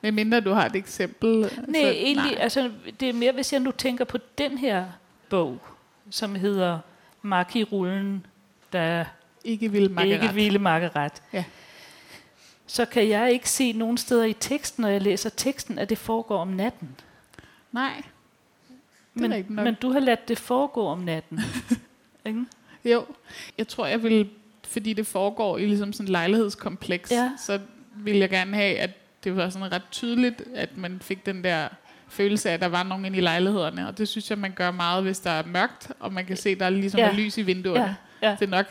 [0.01, 1.39] Men mindre du har et eksempel.
[1.39, 2.41] Nej, så, egentlig, nej.
[2.41, 4.85] altså det er mere, hvis jeg nu tænker på den her
[5.29, 5.59] bog,
[6.09, 6.79] som hedder
[7.21, 8.25] Marki-rullen,
[8.73, 9.05] der
[9.43, 11.13] Ikke vil makke ikke ville makke ret.
[11.33, 11.43] Ja.
[12.67, 15.97] Så kan jeg ikke se nogen steder i teksten, når jeg læser teksten, at det
[15.97, 16.95] foregår om natten.
[17.71, 18.03] Nej.
[19.13, 21.39] Men, men du har ladt det foregå om natten.
[22.25, 22.45] ikke?
[22.85, 23.05] Jo,
[23.57, 24.29] jeg tror, jeg vil,
[24.63, 27.31] fordi det foregår i ligesom sådan et lejlighedskompleks, Ja.
[27.45, 27.59] så
[27.95, 28.89] vil jeg gerne have, at
[29.23, 31.67] det var sådan ret tydeligt, at man fik den der
[32.07, 33.87] følelse af, at der var nogen inde i lejlighederne.
[33.87, 36.49] Og det synes jeg, man gør meget, hvis der er mørkt, og man kan se,
[36.49, 37.07] at der er ligesom Ja.
[37.09, 37.95] er lys i vinduerne.
[38.21, 38.35] Ja, ja.
[38.39, 38.65] Det er nok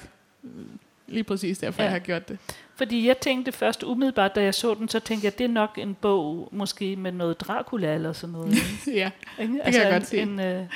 [1.06, 1.84] lige præcis derfor, Ja.
[1.84, 2.38] jeg har gjort det.
[2.76, 5.78] Fordi jeg tænkte først umiddelbart, da jeg så den, så tænkte jeg, det er nok
[5.78, 8.54] en bog, måske med noget Dracula eller sådan noget.
[8.86, 9.10] ja.
[9.38, 9.60] Ikke?
[9.64, 10.18] kan jeg en, godt se.
[10.18, 10.66] En, øh,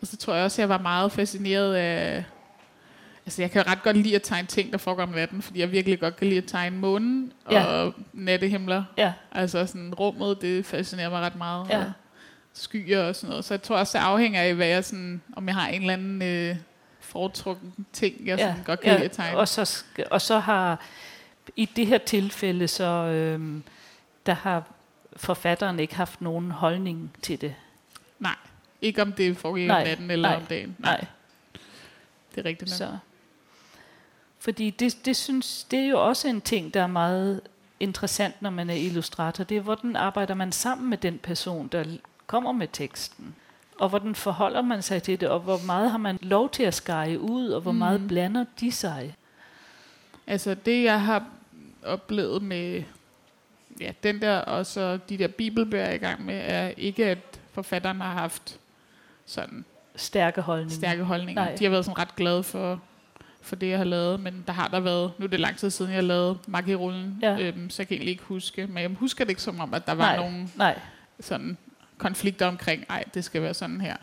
[0.00, 2.24] Og så tror jeg også, at jeg var meget fascineret af...
[3.26, 5.72] Altså, jeg kan ret godt lide at tegne ting, der foregår om natten, fordi jeg
[5.72, 7.64] virkelig godt kan lide at tegne månen Ja.
[7.64, 8.84] og nattehimler.
[8.96, 11.66] ja, Altså sådan rummet, det fascinerer mig ret meget.
[11.70, 11.78] Ja.
[11.78, 11.92] Og
[12.54, 13.44] skyer og sådan noget.
[13.44, 15.92] Så jeg tror også, det afhænger af, hvad jeg sådan, om jeg har en eller
[15.92, 16.56] anden øh,
[17.00, 19.38] foretrukken ting, jeg sådan godt kan lide at tegne.
[19.38, 20.80] Og så, og så har,
[21.56, 23.62] i det her tilfælde, så øhm,
[24.26, 24.64] der har
[25.16, 27.54] forfatteren ikke haft nogen holdning til det.
[28.18, 28.36] Nej,
[28.82, 30.76] ikke om det foregår om Nej, natten eller nej, om dagen.
[30.78, 31.04] Nej.
[32.34, 32.76] det er rigtigt nok.
[32.76, 32.96] Så.
[34.38, 37.40] Fordi det, det, synes, det er jo også en ting, der er meget
[37.80, 39.44] interessant, når man er illustrator.
[39.44, 41.84] Det er, hvordan arbejder man sammen med den person, der
[42.26, 43.34] kommer med teksten.
[43.78, 46.74] Og hvordan forholder man sig til det, og hvor meget har man lov til at
[46.74, 47.78] skære ud, og hvor mm.
[47.78, 49.16] meget blander de sig.
[50.26, 51.24] Altså det, jeg har
[51.88, 52.82] oplevet med
[53.80, 57.06] ja, den der, og så de der bibelbøger, jeg er i gang med, er ikke,
[57.06, 57.18] at
[57.52, 58.58] forfatteren har haft
[59.26, 59.64] sådan
[59.96, 60.74] Stærke holdninger.
[60.74, 61.44] stærke holdninger.
[61.44, 61.54] Nej.
[61.58, 62.82] De har været sådan ret glade for,
[63.40, 65.70] for det, jeg har lavet, men der har der været, nu er det lang tid
[65.70, 67.38] siden, jeg lavede Magirullen, Ja.
[67.40, 69.86] øhm, så jeg kan egentlig ikke huske, men jeg husker det ikke som om, at
[69.86, 70.16] der var Nej.
[70.16, 70.78] nogle Nej,
[71.20, 71.56] sådan
[71.98, 73.96] konflikter omkring, ej, det skal være sådan her.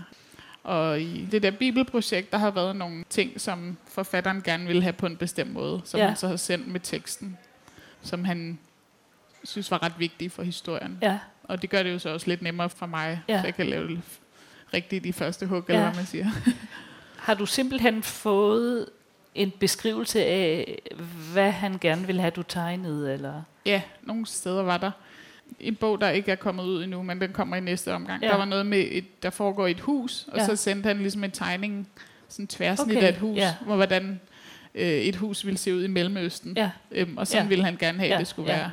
[0.63, 4.93] Og i det der bibelprojekt, der har været nogle ting, som forfatteren gerne ville have
[4.93, 6.07] på en bestemt måde, som Ja.
[6.07, 7.37] han så har sendt med teksten,
[8.05, 8.59] som han
[9.43, 10.97] synes var ret vigtige for historien.
[11.01, 13.39] ja, Og det gør det jo så også lidt nemmere for mig, Ja.
[13.41, 13.99] så jeg kan lave det
[14.73, 15.73] rigtigt i første hug, Ja.
[15.73, 16.25] eller hvad man siger.
[17.17, 18.85] Har du simpelthen fået
[19.35, 20.79] en beskrivelse af,
[21.33, 23.13] hvad han gerne vil have, du tegnede?
[23.13, 23.41] Eller?
[23.65, 24.91] Ja, nogle steder var der.
[25.59, 28.23] En bog, der ikke er kommet ud endnu, men den kommer i næste omgang.
[28.23, 28.27] Ja.
[28.29, 30.45] Der var noget med, et, der foregår i et hus, og Ja.
[30.45, 31.87] så sendte han ligesom en tegning,
[32.29, 33.55] sådan tværsnit Okay, af et hus, ja.
[33.61, 34.19] hvor hvordan
[34.75, 36.57] øh, et hus ville se ud i Mellemøsten.
[36.57, 36.71] Ja.
[36.91, 37.49] Øhm, og sådan Ja.
[37.49, 38.57] ville han gerne have, Ja, det skulle ja.
[38.57, 38.71] være.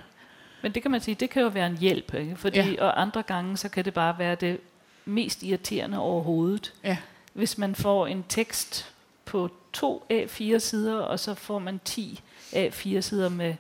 [0.63, 2.37] Men det kan man sige, det kan jo være en hjælp, ikke?
[2.37, 2.75] Fordi, Ja.
[2.85, 4.61] og andre gange, så kan det bare være det
[5.05, 6.73] mest irriterende overhovedet.
[6.85, 6.97] Ja.
[7.33, 8.93] Hvis man får en tekst
[9.25, 12.21] på to A4 sider, og så får man 10
[12.53, 13.55] A4 sider med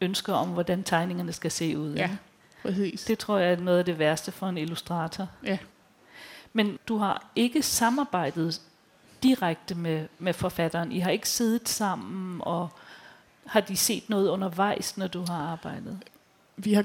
[0.00, 1.94] ønsker om, hvordan tegningerne skal se ud.
[1.94, 2.10] Ja,
[2.62, 3.04] præcis.
[3.04, 5.28] Det tror jeg er noget af det værste for en illustrator.
[5.44, 5.58] Ja.
[6.52, 8.60] Men du har ikke samarbejdet
[9.22, 10.92] direkte med, med forfatteren.
[10.92, 12.68] I har ikke siddet sammen, og
[13.46, 15.98] har de set noget undervejs, når du har arbejdet?
[16.56, 16.84] Vi har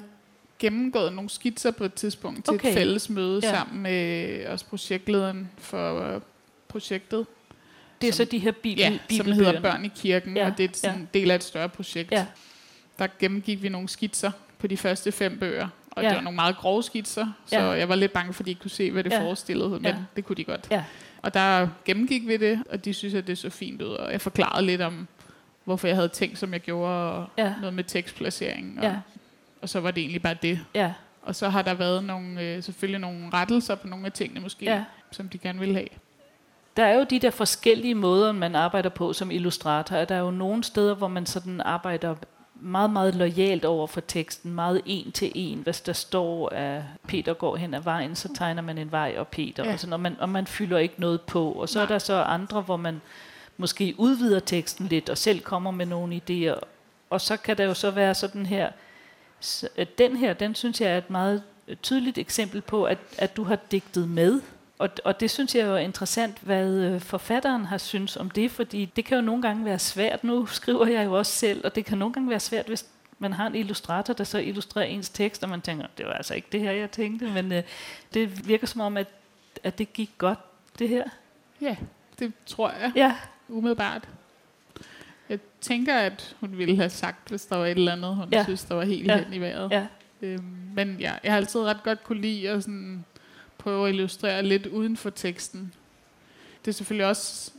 [0.60, 2.70] gennemgået nogle skitser på et tidspunkt til Okay.
[2.70, 3.50] et fælles møde Ja.
[3.50, 3.56] ja.
[3.56, 6.22] sammen med også projektlederen for øh,
[6.68, 7.26] projektet.
[8.02, 10.52] Det er Som- så de her bibel, Ja, som hedder Børn i kirken, Ja, ja,
[10.52, 12.12] og det er sådan en del af et større projekt.
[12.12, 12.26] Ja.
[13.00, 16.10] Der gennemgik vi nogle skitser på de første fem bøger, og Ja.
[16.10, 17.66] det var nogle meget grove skitser, så Ja.
[17.70, 19.22] jeg var lidt bange, fordi ikke kunne se, hvad det Ja.
[19.22, 19.96] forestillede, men Ja.
[20.16, 20.68] det kunne de godt.
[20.72, 20.84] Ja.
[21.26, 24.22] Og der gennemgik vi det, og de synes, at det så fint ud, og jeg
[24.22, 25.08] forklarede lidt om,
[25.64, 27.54] hvorfor jeg havde tænkt, som jeg gjorde, og Ja.
[27.60, 28.96] noget med tekstplacering, og, Ja,
[29.62, 30.60] og så var det egentlig bare det.
[30.76, 34.40] ja, Og så har der været nogle, øh, selvfølgelig nogle rettelser på nogle af tingene
[34.40, 34.84] måske, ja.
[35.12, 35.88] som de gerne ville have.
[36.78, 40.06] Der er jo de der forskellige måder, man arbejder på som illustrator.
[40.06, 42.16] Der er jo nogle steder, hvor man sådan arbejder
[42.56, 45.60] meget, meget lojalt over for teksten, meget en til en.
[45.60, 49.28] Hvis der står, at Peter går hen ad vejen, så tegner man en vej og
[49.28, 49.74] Peter, Ja.
[49.74, 51.52] og, sådan, og, man, og man fylder ikke noget på.
[51.52, 51.92] Og så er Nej.
[51.92, 53.02] der så andre, hvor man
[53.58, 56.60] måske udvider teksten lidt, og selv kommer med nogle idéer.
[57.10, 58.72] Og så kan der jo så være sådan her
[59.98, 61.44] den her, den synes jeg er et meget
[61.84, 64.42] tydeligt eksempel på, at, at du har digtet med.
[64.78, 68.52] Og, og det synes jeg jo er interessant, hvad øh, forfatteren har synes om det,
[68.52, 70.24] fordi det kan jo nogle gange være svært.
[70.24, 72.86] Nu skriver jeg jo også selv, og det kan nogle gange være svært, hvis
[73.20, 76.34] man har en illustrator, der så illustrerer ens tekst, og man tænker, det var altså
[76.34, 77.64] ikke det her, jeg tænkte, men øh,
[78.14, 79.08] det virker som om, at,
[79.64, 80.40] at det gik godt,
[80.80, 81.04] det her.
[81.62, 81.76] Ja,
[82.20, 82.92] det tror jeg.
[82.96, 83.16] Ja.
[83.50, 84.10] Umiddelbart.
[85.30, 88.44] Jeg tænker, at hun ville have sagt, hvis der var et eller andet, hun ja.
[88.44, 89.24] synes, der var helt ja.
[89.24, 89.72] hen i vejret.
[89.72, 89.86] Ja.
[90.22, 93.06] Øhm, men ja, jeg har altid ret godt kunne lide at sådan
[93.66, 95.74] prøve at illustrere lidt uden for teksten.
[96.66, 97.52] Det er selvfølgelig også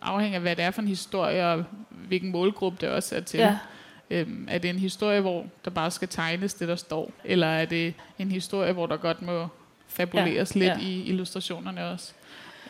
[0.00, 3.40] afhængig af, hvad det er for en historie, og hvilken målgruppe det også er til.
[3.40, 3.58] Ja.
[4.10, 7.12] Øhm, er det en historie, hvor der bare skal tegnes det, der står?
[7.24, 9.48] Eller er det en historie, hvor der godt må
[9.88, 10.60] fabuleres ja.
[10.60, 10.88] lidt ja.
[10.88, 12.12] i illustrationerne også?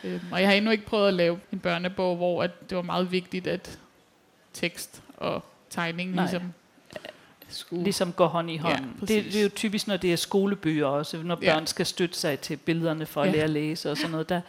[0.03, 2.81] Øhm, og jeg har endnu ikke prøvet at lave en børnebog, hvor at det var
[2.81, 3.79] meget vigtigt, at
[4.53, 6.23] tekst og tegning Nej.
[6.23, 6.53] ligesom
[7.49, 7.83] skulle...
[7.83, 8.83] Ligesom går hånd i hånd.
[9.01, 11.65] Ja, det, det er jo typisk, når det er skolebøger også, når børn ja.
[11.65, 13.33] skal støtte sig til billederne for at ja.
[13.33, 14.29] lære at læse og sådan noget.
[14.29, 14.41] Der,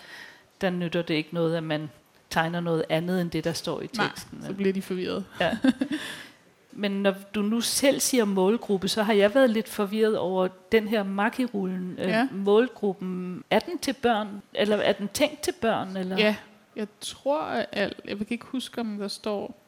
[0.60, 1.90] der nytter det ikke noget, at man
[2.30, 4.38] tegner noget andet end det, der står i teksten.
[4.38, 5.24] Nej, så bliver de forvirret.
[5.40, 5.56] Ja.
[6.72, 10.88] Men når du nu selv siger målgruppe, så har jeg været lidt forvirret over den
[10.88, 11.98] her makirullen.
[11.98, 12.22] Øh, ja.
[12.22, 15.96] Øh, målgruppen, er den til børn, eller er den tænkt til børn?
[15.96, 16.18] Eller?
[16.18, 16.36] Ja,
[16.76, 19.67] jeg tror, at jeg kan ikke huske, om der står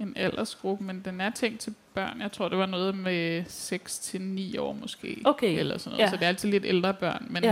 [0.00, 2.20] en aldersgruppe, men den er tænkt til børn.
[2.20, 5.22] Jeg tror, det var noget med 6 til 9 år måske.
[5.24, 5.58] Okay.
[5.58, 6.04] Eller sådan noget.
[6.04, 6.10] Ja.
[6.10, 7.26] Så det er altid lidt ældre børn.
[7.30, 7.50] Men ja.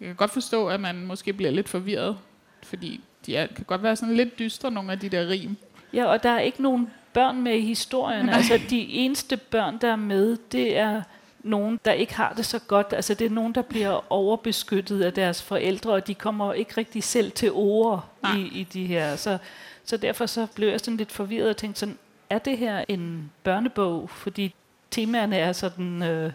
[0.00, 2.16] jeg kan godt forstå, at man måske bliver lidt forvirret.
[2.62, 5.56] Fordi de er, kan godt være sådan lidt dystre, nogle af de der rim.
[5.92, 8.26] Ja, og der er ikke nogen børn med i historien.
[8.26, 8.34] Nej.
[8.34, 11.02] Altså de eneste børn, der er med, det er
[11.42, 12.92] nogen, der ikke har det så godt.
[12.92, 17.02] Altså det er nogen, der bliver overbeskyttet af deres forældre, og de kommer ikke rigtig
[17.02, 19.16] selv til ord i, i de her.
[19.16, 19.38] Så,
[19.84, 21.98] så derfor så blev jeg sådan lidt forvirret og tænkte sådan,
[22.30, 24.10] er det her en børnebog?
[24.10, 24.54] Fordi
[24.90, 26.32] temaerne er sådan, øh,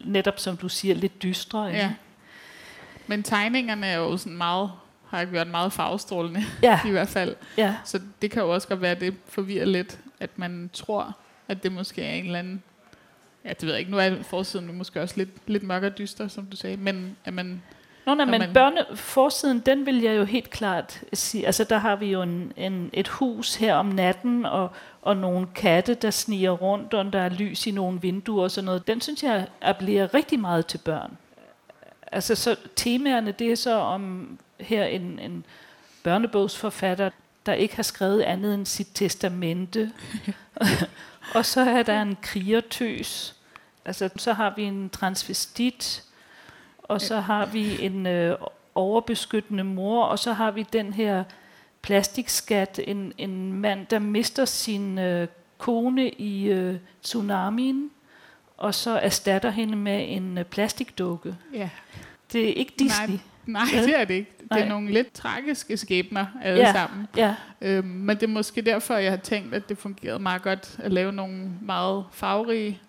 [0.00, 1.68] netop som du siger, lidt dystre.
[1.68, 1.80] Ikke?
[1.80, 1.94] Ja.
[3.06, 4.70] Men tegningerne er jo sådan meget
[5.14, 6.80] har jeg gjort meget farvestrålende, ja.
[6.88, 7.36] i hvert fald.
[7.58, 7.74] Ja.
[7.84, 11.16] Så det kan jo også godt være, at det forvirrer lidt, at man tror,
[11.48, 12.62] at det måske er en eller anden...
[13.44, 13.90] Ja, det ved jeg ikke.
[13.90, 17.34] Nu er forsiden måske også lidt, lidt mørk og dyster, som du sagde, men at
[17.34, 17.62] man...
[18.06, 21.46] Nå, nej, men man børne, forsiden, den vil jeg jo helt klart sige.
[21.46, 24.70] Altså, der har vi jo en, en, et hus her om natten, og,
[25.02, 28.66] og nogle katte, der sniger rundt, og der er lys i nogle vinduer og sådan
[28.66, 28.86] noget.
[28.86, 31.16] Den synes jeg appellerer rigtig meget til børn.
[32.12, 35.44] Altså, så temaerne, det er så om her en, en
[36.02, 37.10] børnebogsforfatter,
[37.46, 39.92] der ikke har skrevet andet end sit testamente.
[41.34, 43.34] og så er der en krigertøs.
[43.84, 46.04] Altså, så har vi en transvestit,
[46.84, 48.36] og så har vi en øh,
[48.74, 51.24] overbeskyttende mor, og så har vi den her
[51.82, 57.90] plastikskat, en, en mand, der mister sin øh, kone i øh, tsunamien,
[58.56, 61.36] og så erstatter hende med en øh, plastikdukke.
[61.54, 61.70] Ja.
[62.32, 63.18] Det er ikke Disney.
[63.46, 64.30] Nej, nej det er det ikke.
[64.52, 66.72] Det er nogle lidt tragiske skæbner alle ja.
[66.72, 67.06] sammen.
[67.16, 67.34] Ja.
[67.60, 70.92] Øhm, men det er måske derfor, jeg har tænkt, at det fungerede meget godt at
[70.92, 72.80] lave nogle meget farverige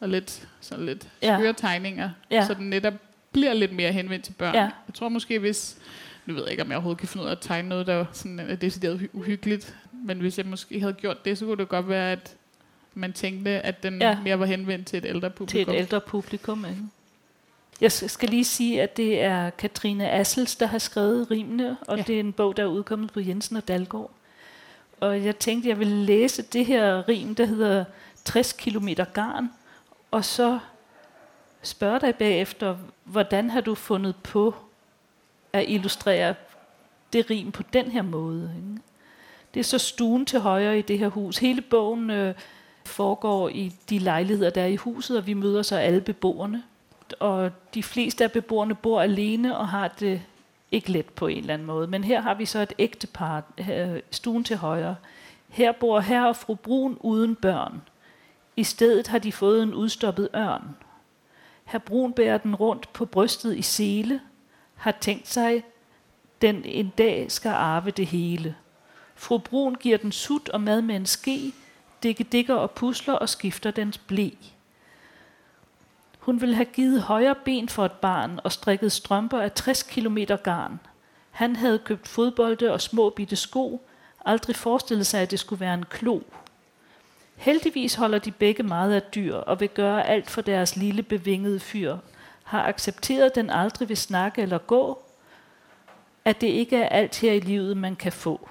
[0.00, 1.38] og lidt, sådan lidt ja.
[1.38, 2.46] skøre tegninger, ja.
[2.46, 2.94] så den netop
[3.34, 4.54] bliver lidt mere henvendt til børn.
[4.54, 4.62] Ja.
[4.62, 5.78] Jeg tror måske, hvis...
[6.26, 8.04] Nu ved jeg ikke, om jeg overhovedet kan finde ud af at tegne noget, der
[8.12, 9.76] sådan er decideret uhyggeligt.
[9.92, 12.36] Men hvis jeg måske havde gjort det, så kunne det godt være, at
[12.94, 14.18] man tænkte, at den ja.
[14.20, 15.64] mere var henvendt til et ældre publikum.
[15.64, 16.82] Til et ældre publikum, ikke?
[17.80, 22.02] Jeg skal lige sige, at det er Katrine Assels, der har skrevet rimene, og ja.
[22.06, 24.10] det er en bog, der er udkommet på Jensen og Dalgaard.
[25.00, 27.84] Og jeg tænkte, jeg ville læse det her rim, der hedder
[28.24, 29.50] 60 km garn,
[30.10, 30.58] og så
[31.66, 34.54] spørge dig bagefter, hvordan har du fundet på
[35.52, 36.34] at illustrere
[37.12, 38.52] det rim på den her måde?
[38.56, 38.82] Ikke?
[39.54, 41.38] Det er så stuen til højre i det her hus.
[41.38, 42.34] Hele bogen øh,
[42.84, 46.62] foregår i de lejligheder, der er i huset, og vi møder så alle beboerne
[47.20, 50.22] og de fleste af beboerne bor alene og har det
[50.72, 51.86] ikke let på en eller anden måde.
[51.86, 53.42] Men her har vi så et ægtepar,
[54.10, 54.96] stuen til højre.
[55.48, 57.82] Her bor herre og fru Brun uden børn.
[58.56, 60.76] I stedet har de fået en udstoppet ørn.
[61.64, 64.20] Herr Brun bærer den rundt på brystet i sele,
[64.74, 65.64] har tænkt sig,
[66.42, 68.56] den en dag skal arve det hele.
[69.14, 71.52] Fru Brun giver den sut og mad med en ske,
[72.02, 74.28] dikke dikker og pusler og skifter dens blæ.
[76.18, 80.18] Hun ville have givet højre ben for et barn og strikket strømper af 60 km
[80.42, 80.80] garn.
[81.30, 83.86] Han havde købt fodbolde og små bitte sko,
[84.24, 86.20] aldrig forestillet sig, at det skulle være en klo.
[87.36, 91.60] Heldigvis holder de begge meget af dyr og vil gøre alt for deres lille bevingede
[91.60, 91.96] fyr,
[92.44, 95.02] har accepteret, den aldrig vil snakke eller gå,
[96.24, 98.48] at det ikke er alt her i livet, man kan få.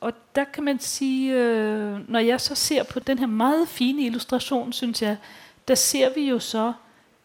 [0.00, 4.02] Og der kan man sige, øh, når jeg så ser på den her meget fine
[4.02, 5.16] illustration, synes jeg,
[5.68, 6.72] der ser vi jo så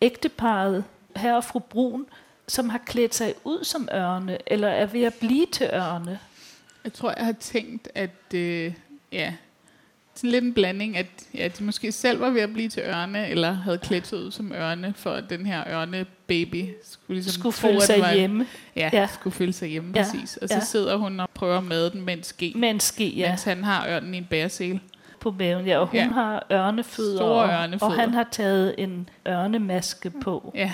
[0.02, 0.84] ægteparet,
[1.16, 2.06] herre og fru Brun,
[2.48, 6.20] som har klædt sig ud som ørne, eller er ved at blive til ørne.
[6.84, 8.74] Jeg tror, jeg har tænkt, at øh,
[9.12, 9.34] ja,
[10.16, 13.28] sådan lidt en blanding, at ja, de måske selv var ved at blive til ørne,
[13.30, 17.54] eller havde klædt sig ud som ørne, for at den her ørne-baby skulle, ligesom Skulle
[17.54, 19.08] tro, føle at sig var, hjemme Ja, Ja.
[19.08, 20.38] skulle føle sig hjemme, Ja, præcis.
[20.38, 20.62] Og så ja.
[20.62, 23.64] sidder hun og prøver med den med en ske, med en ske ja, mens han
[23.64, 24.80] har ørnen i en bæresele.
[25.20, 25.66] på maven.
[25.66, 26.08] Ja, og hun Ja.
[26.08, 27.94] har ørnefødder, Store og, ørnefødder.
[27.94, 30.52] og han har taget en ørnemaske på.
[30.56, 30.72] Ja,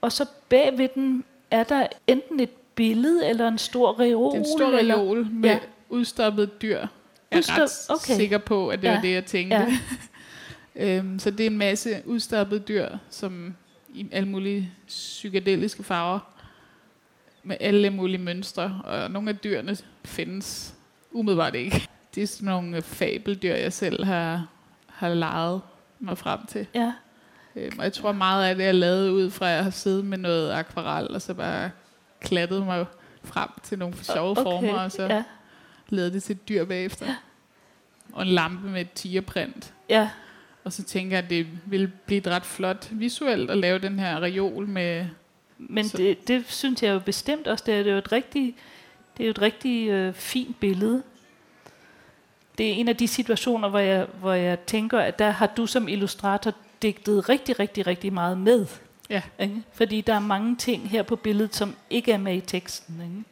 [0.00, 4.30] Og så bag ved den er der enten et billede eller en stor reol.
[4.32, 5.54] det er en stor eller, reol med Ja.
[5.54, 5.58] ja.
[5.88, 6.78] udstoppet dyr.
[6.78, 6.88] Jeg
[7.30, 8.14] er Udstop- ret okay.
[8.14, 8.94] sikker på, at det Ja.
[8.94, 9.56] var det, jeg tænkte.
[9.56, 9.78] Ja.
[10.98, 13.54] øhm, så det er en masse udstoppede dyr, som
[13.94, 16.18] i alle mulige psykedeliske farver,
[17.42, 20.74] med alle mulige mønstre, og nogle af dyrene findes
[21.12, 21.88] umiddelbart ikke.
[22.14, 24.46] Det er sådan nogle fabeldyr, jeg selv har,
[24.86, 25.60] har leget
[26.00, 26.66] mig frem til.
[26.74, 26.92] Ja,
[27.56, 30.04] Øhm, og jeg tror meget af det er lavet ud fra, at jeg har siddet
[30.04, 31.70] med noget akvarel, og så bare
[32.20, 32.86] klattet mig
[33.24, 34.42] frem til nogle sjove okay.
[34.42, 35.22] former, og så ja,
[35.88, 37.06] lavet det til et dyr bagefter.
[37.06, 37.16] Ja.
[38.12, 39.72] Og en lampe med et tigerprint.
[39.88, 40.10] ja,
[40.64, 43.98] Og så tænker jeg, at det ville blive et ret flot visuelt at lave den
[43.98, 45.06] her reol med...
[45.58, 48.12] men Så- det, det synes jeg jo bestemt også, det er, det er jo et
[48.12, 48.56] rigtig,
[49.16, 51.02] det er jo et rigtig øh, fint billede.
[52.58, 55.66] Det er en af de situationer, hvor jeg, hvor jeg tænker, at der har du
[55.66, 56.52] som illustrator
[56.82, 58.66] digtet rigtig, rigtig, rigtig meget med.
[59.10, 59.22] Ja.
[59.38, 59.62] Ikke?
[59.72, 63.00] Fordi der er mange ting her på billedet, som ikke er med i teksten.
[63.02, 63.24] Ikke?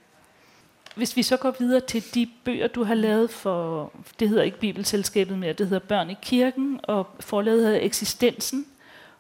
[0.94, 4.58] Hvis vi så går videre til de bøger, du har lavet for, det hedder ikke
[4.58, 8.66] Bibelselskabet mere, det hedder Børn i kirken, og forlaget hedder Eksistensen.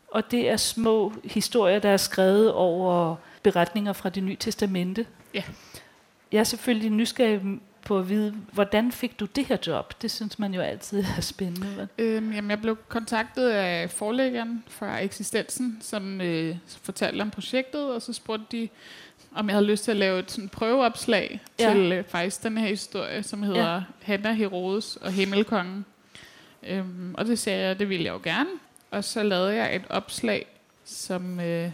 [0.08, 5.06] Og det er små historier, der er skrevet over beretninger fra det nye testamente.
[5.34, 5.42] Ja.
[6.32, 7.40] Jeg er selvfølgelig nysgerrig
[7.88, 10.02] på at vide, hvordan fik du det her job?
[10.02, 11.76] Det synes man jo altid er spændende.
[11.76, 11.88] vel?
[11.98, 18.02] Øhm, jamen, jeg blev kontaktet af forlæggeren fra Eksistensen, som øh, fortalte om projektet, og
[18.02, 18.68] så spurgte de,
[19.34, 21.70] om jeg havde lyst til at lave et sådan prøveopslag Ja.
[21.72, 23.80] til øh, faktisk den her historie, som hedder ja.
[24.02, 25.84] Hanna Herodes og Himmelkongen.
[26.62, 28.50] Øhm, og det sagde jeg, det ville jeg jo gerne.
[28.90, 30.46] Og så lavede jeg et opslag,
[30.84, 31.70] som øh,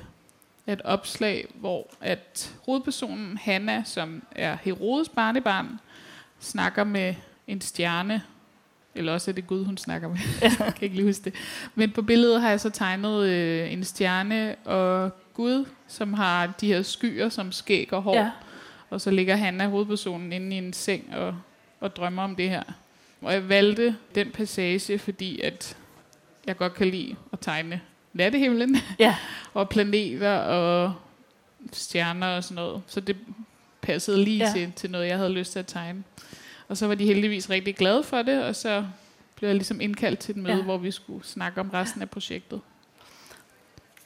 [0.67, 5.81] et opslag, hvor at hovedpersonen Hanna, som er Herodes barnebarn,
[6.41, 7.15] snakker med
[7.47, 8.23] en stjerne,
[8.95, 10.19] eller også er det Gud, hun snakker med.
[10.43, 11.35] jeg kan ikke lige huske det.
[11.75, 16.67] Men på billedet har jeg så tegnet øh, en stjerne og Gud, som har de
[16.67, 18.15] her skyer som skæg og hår.
[18.15, 18.31] Ja,
[18.91, 21.37] Og så ligger Hanna, hovedpersonen, inde i en seng og,
[21.81, 22.63] og drømmer om det her.
[23.21, 25.77] Og jeg valgte den passage, fordi at
[26.47, 27.81] jeg godt kan lide at tegne
[28.13, 29.17] nattehimlen ja,
[29.55, 30.95] og planeter og
[31.73, 32.83] stjerner og sådan noget.
[32.87, 33.17] Så det
[33.87, 34.53] passede lige Ja.
[34.53, 36.05] til, til noget, jeg havde lyst til at tegne.
[36.69, 38.85] Og så var de heldigvis rigtig glade for det, og så
[39.37, 40.63] blev jeg ligesom indkaldt til et møde, Ja.
[40.63, 42.61] hvor vi skulle snakke om resten af projektet.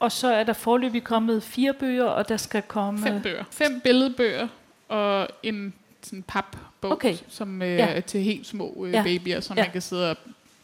[0.00, 3.00] og så er der forløbig kommet fire bøger, og der skal komme...
[3.02, 3.44] Fem bøger.
[3.50, 4.48] Fem billedbøger
[4.88, 7.16] og en sådan papbog, Okay.
[7.28, 7.86] som øh, Ja.
[7.86, 9.02] er til helt små øh, Ja.
[9.02, 9.62] babyer, som Ja.
[9.62, 10.16] man kan sidde og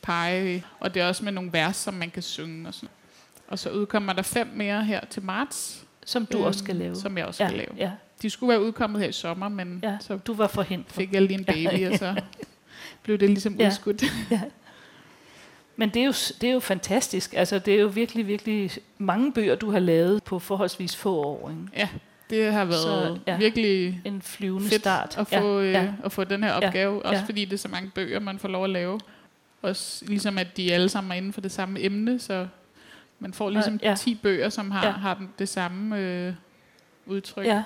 [0.03, 0.63] pege i.
[0.81, 2.89] Og det er også med nogle vers, som man kan synge og sådan.
[3.49, 6.97] Og så udkommer der fem mere her til marts, som du øhm, også skal lave.
[6.97, 7.71] som jeg også ja, skal lave.
[7.77, 7.91] Ja,
[8.25, 9.91] De skulle være udkommet her i sommer, men ja.
[9.91, 9.97] ja.
[10.01, 10.93] så Du var forhindret.
[10.93, 12.21] fik jeg lige en baby, og så
[13.03, 13.67] blev det ligesom Ja.
[13.67, 14.05] udskudt.
[15.77, 17.35] Men det er, jo, det er jo fantastisk.
[17.37, 21.51] Altså, det er jo virkelig, virkelig mange bøger, du har lavet på forholdsvis få år.
[21.51, 21.63] Ikke?
[21.77, 21.89] Ja,
[22.31, 23.37] det har været Så, ja.
[23.37, 25.19] virkelig En flyvende fedt start.
[25.19, 25.83] at få, ja, ja, ja.
[25.83, 25.93] ja.
[26.05, 26.95] at få den her opgave.
[27.05, 27.09] Ja.
[27.09, 27.27] Også ja.
[27.27, 29.01] fordi det er så mange bøger, man får lov at lave.
[29.63, 32.47] Også ligesom at de alle sammen er inden for det samme emne, så
[33.19, 33.89] man får ligesom Ja.
[33.89, 33.95] ja.
[33.97, 34.87] 10 bøger, som har, Ja.
[34.87, 34.93] ja.
[34.93, 36.33] har den, det samme øh,
[37.07, 37.47] udtryk.
[37.47, 37.63] Ja.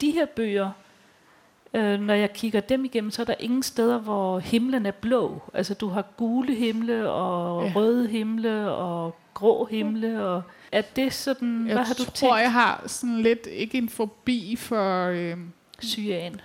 [0.00, 0.70] De her bøger,
[1.74, 5.42] øh, når jeg kigger dem igennem, så er der ingen steder, hvor himlen er blå.
[5.54, 7.72] Altså du har gule himle og ja.
[7.76, 10.24] Røde himle og grå himle.
[10.26, 12.42] Og er det sådan, Jeg hvad har du tror, tænkt?
[12.42, 15.06] jeg har sådan lidt, ikke en fobi for...
[15.06, 15.36] Øh,
[15.82, 16.40] Cyan.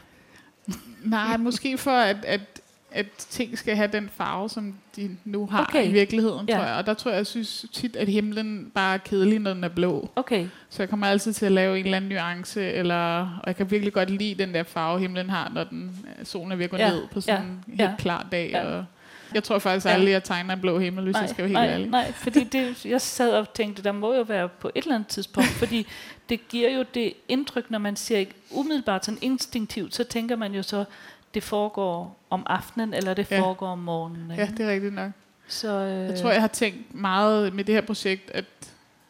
[1.05, 2.61] nej, måske for, at, at,
[2.93, 5.87] at ting skal have den farve, som de nu har Okay.
[5.87, 6.55] i virkeligheden, Ja.
[6.55, 6.75] tror jeg.
[6.75, 9.67] Og der tror jeg, jeg synes tit, at himlen bare er kedelig, når den er
[9.69, 10.09] blå.
[10.15, 13.55] Okay, Så jeg kommer altid til at lave en eller anden nuance, eller, og jeg
[13.55, 16.65] kan virkelig godt lide den der farve, himlen har, når den, øh, solen er ved
[16.65, 17.95] at gå Ja, ned på sådan en ja, helt ja.
[17.97, 18.49] klar dag.
[18.51, 18.63] Ja.
[18.65, 18.85] Og
[19.33, 21.53] jeg tror faktisk aldrig, jeg tegner en blå himmel, hvis nej, jeg skal være helt
[21.59, 21.87] nej, ærlig.
[21.89, 25.07] nej, fordi det, jeg sad og tænkte, der må jo være på et eller andet
[25.09, 25.87] tidspunkt, fordi
[26.29, 30.53] det giver jo det indtryk, når man ser ikke umiddelbart sådan instinktivt, så tænker man
[30.53, 30.85] jo så,
[31.33, 33.39] det foregår om aftenen, eller det Ja.
[33.41, 34.31] foregår om morgenen.
[34.31, 34.43] Ikke?
[34.43, 35.11] Ja, det er rigtigt nok.
[35.47, 38.45] Så, øh, Jeg tror, jeg har tænkt meget med det her projekt, at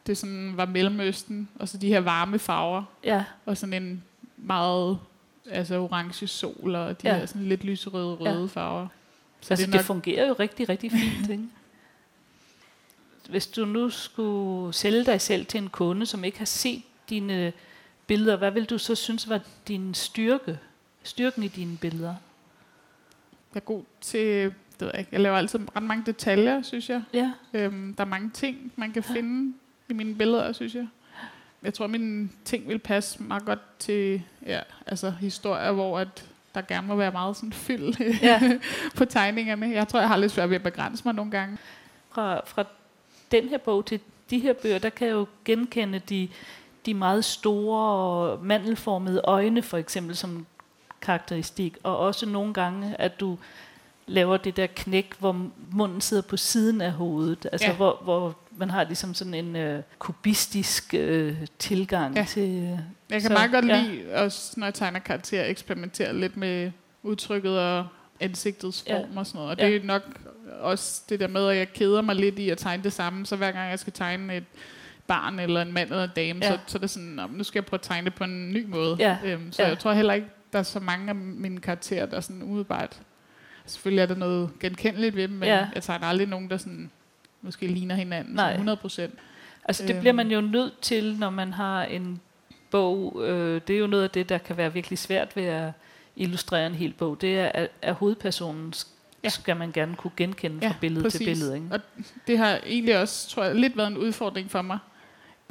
[0.08, 4.04] det sådan var Mellemøsten, og så de her varme farver, Ja, og sådan en
[4.38, 5.00] meget
[5.52, 7.18] altså orange sol og de Ja.
[7.18, 8.46] her sådan lidt lyserøde røde Ja.
[8.46, 8.88] farver.
[9.42, 11.30] Så altså, det er det nok- fungerer jo rigtig, rigtig fint.
[11.30, 11.44] Ikke?
[13.30, 17.54] Hvis du nu skulle sælge dig selv til en kunde, som ikke har set dine
[18.08, 20.60] billeder, hvad vil du så synes var din styrke?
[21.04, 22.16] Styrken i dine billeder?
[23.54, 26.90] Jeg er god til, det ved jeg ikke, jeg laver altid ret mange detaljer, synes
[26.90, 27.04] jeg.
[27.14, 29.54] Ja, Øhm, der er mange ting, man kan finde
[29.90, 30.88] i mine billeder, synes jeg.
[31.64, 36.26] Jeg tror, mine ting vil passe meget godt til ja, altså historier, hvor at
[36.56, 38.58] der gerne må være meget sådan fyld Ja.
[38.98, 39.70] på tegningerne.
[39.70, 41.58] Jeg tror, jeg har lidt svært ved at begrænse mig nogle gange.
[42.10, 42.66] fra, fra
[43.32, 44.00] den her bog til
[44.30, 46.30] de her bøger, der kan jeg jo genkende de,
[46.86, 50.46] de meget store mandelformede øjne, for eksempel som
[51.04, 53.38] karakteristik, og også nogle gange, at du
[54.08, 57.76] laver det der knæk, hvor munden sidder på siden af hovedet, altså Ja.
[57.76, 62.26] hvor, hvor man har ligesom sådan en øh, kubistisk øh, tilgang Ja.
[62.30, 62.50] til...
[62.50, 62.78] Øh, Jeg
[63.10, 63.76] kan Så, meget godt ja.
[63.76, 63.82] ja.
[63.84, 66.72] lide, også når jeg tegner karakterer, eksperimentere lidt med
[67.04, 67.88] udtrykket og
[68.20, 68.98] ansigtets Ja.
[69.00, 69.52] form og sådan noget.
[69.52, 69.68] Og Ja.
[69.68, 70.02] det er nok
[70.62, 73.36] også det der med, at jeg keder mig lidt i at tegne det samme, så
[73.36, 74.44] hver gang jeg skal tegne et
[75.08, 76.52] barn eller en mand eller en dame, Ja.
[76.52, 76.58] ja.
[76.58, 78.24] så, så er det sådan, "Nå, men nu skal jeg prøve at tegne det på
[78.24, 78.96] en ny måde.
[79.00, 79.18] Ja.
[79.26, 79.68] Øhm, så Ja.
[79.68, 79.74] ja.
[79.74, 83.02] jeg tror heller ikke, der er så mange af mine karakterer, der er sådan umiddelbart...
[83.66, 85.68] Selvfølgelig er der noget genkendeligt ved dem, men Ja.
[85.76, 86.92] jeg tegner aldrig nogen, der sådan,
[87.42, 88.46] måske ligner hinanden Nej.
[88.46, 88.52] Nej.
[88.54, 89.14] 100 procent.
[89.66, 90.00] Altså det Øhm.
[90.00, 92.22] bliver man jo nødt til, når man har en
[92.72, 93.22] bog.
[93.28, 95.72] Øh, det er jo noget af det, der kan være virkelig svært ved at
[96.16, 97.22] illustrere en hel bog.
[97.22, 98.74] Det er, at, at hovedpersonen
[99.24, 99.30] Ja.
[99.30, 101.28] skal man gerne kunne genkende fra Ja, billede til præcis.
[101.28, 101.56] billede.
[101.56, 101.68] Ikke?
[101.72, 101.80] Og
[102.28, 104.80] det har egentlig også, tror jeg, lidt været en udfordring for mig.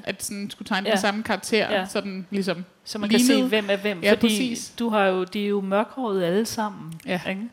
[0.05, 0.93] At sådan skulle tegne Ja.
[0.95, 1.87] den samme karakter, ja.
[1.87, 3.49] sådan ligesom, Så man kan se, Lignede.
[3.49, 4.03] hvem er hvem.
[4.03, 4.73] Ja, fordi præcis.
[4.79, 6.93] du har jo, de er jo mørkhårede alle sammen.
[7.07, 7.21] Ja.
[7.29, 7.49] Ikke?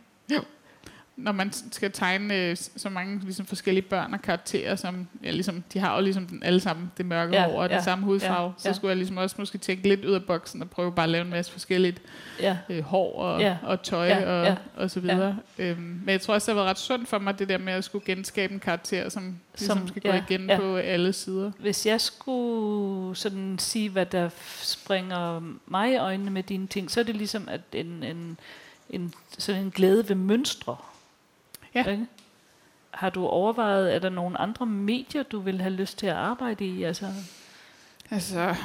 [1.23, 5.63] Når man skal tegne øh, så mange ligesom, forskellige børn og karakterer, som ja, ligesom,
[5.73, 8.05] de har jo ligesom den, alle sammen det mørke Ja, hår og ja, den samme
[8.05, 8.73] hudfarve, ja, så ja.
[8.73, 11.23] skulle jeg ligesom også måske tænke lidt ud af boksen og prøve bare at lave
[11.25, 12.01] en masse forskelligt
[12.41, 12.57] Ja.
[12.69, 13.57] øh, hår og, Ja.
[13.63, 14.55] og tøj Ja, og, ja.
[14.75, 15.37] og så videre.
[15.57, 15.63] Ja.
[15.63, 17.73] Øhm, men jeg tror også, det har været ret sundt for mig, det der med
[17.73, 20.57] at skulle genskabe en karakter, som, ligesom Som- skal ja, gå igen ja.
[20.57, 21.51] på alle sider.
[21.59, 24.29] Hvis jeg skulle sådan sige, hvad der
[24.61, 28.37] springer mig i øjnene med dine ting, så er det ligesom at en, en,
[28.89, 30.75] en, sådan en glæde ved mønstre.
[31.75, 31.91] Ja.
[31.91, 32.05] Ikke?
[32.91, 36.65] Har du overvejet, er der nogle andre medier, du vil have lyst til at arbejde
[36.65, 36.83] i?
[36.83, 37.05] Altså,
[38.11, 38.55] Altså,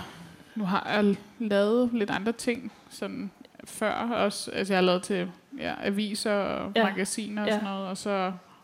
[0.55, 3.31] nu har jeg lavet lidt andre ting sådan
[3.65, 4.51] før også.
[4.51, 6.83] Altså, jeg har lavet til ja, aviser og Ja.
[6.85, 7.55] magasiner og Ja.
[7.55, 8.11] sådan noget, og så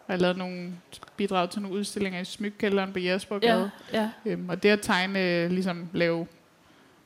[0.07, 0.73] har jeg lavet nogle
[1.17, 3.71] bidrag til nogle udstillinger i Smykkælderen på Jespergade.
[3.93, 6.27] ja, ja, Øhm, og det at tegne, ligesom lave,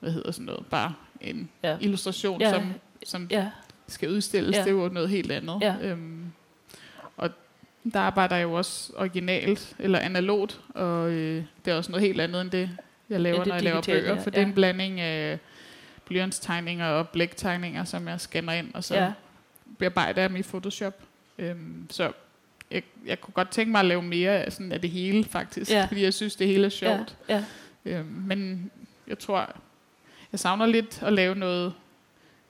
[0.01, 1.77] hvad hedder sådan noget, bare en Ja.
[1.81, 2.51] illustration, Ja.
[2.53, 2.73] som,
[3.05, 3.51] som ja,
[3.89, 4.59] skal udstilles, Ja.
[4.59, 4.65] ja.
[4.65, 5.59] det er jo noget helt andet.
[5.61, 5.75] Ja.
[5.83, 6.33] Øhm,
[7.17, 7.31] og
[7.93, 12.21] der arbejder jeg jo også originalt, eller analogt, og øh, det er også noget helt
[12.21, 12.71] andet end det,
[13.11, 14.21] jeg laver, det når jeg laver bøger, ja.
[14.21, 14.49] for det er Ja.
[14.49, 15.39] en blanding af
[16.05, 19.05] blyantstegninger og blæktegninger, som jeg scanner ind, og så ja.
[19.05, 19.13] ja.
[19.79, 20.95] bearbejder jeg dem i Photoshop.
[21.39, 22.13] Øhm, så
[22.71, 25.71] jeg, jeg kunne godt tænke mig at lave mere af, sådan af det hele, faktisk,
[25.71, 25.85] Ja.
[25.89, 27.17] fordi jeg synes, det hele er sjovt.
[27.29, 27.45] Ja,
[27.87, 28.71] Øhm, men
[29.07, 29.51] jeg tror,
[30.33, 31.73] jeg savner lidt at lave noget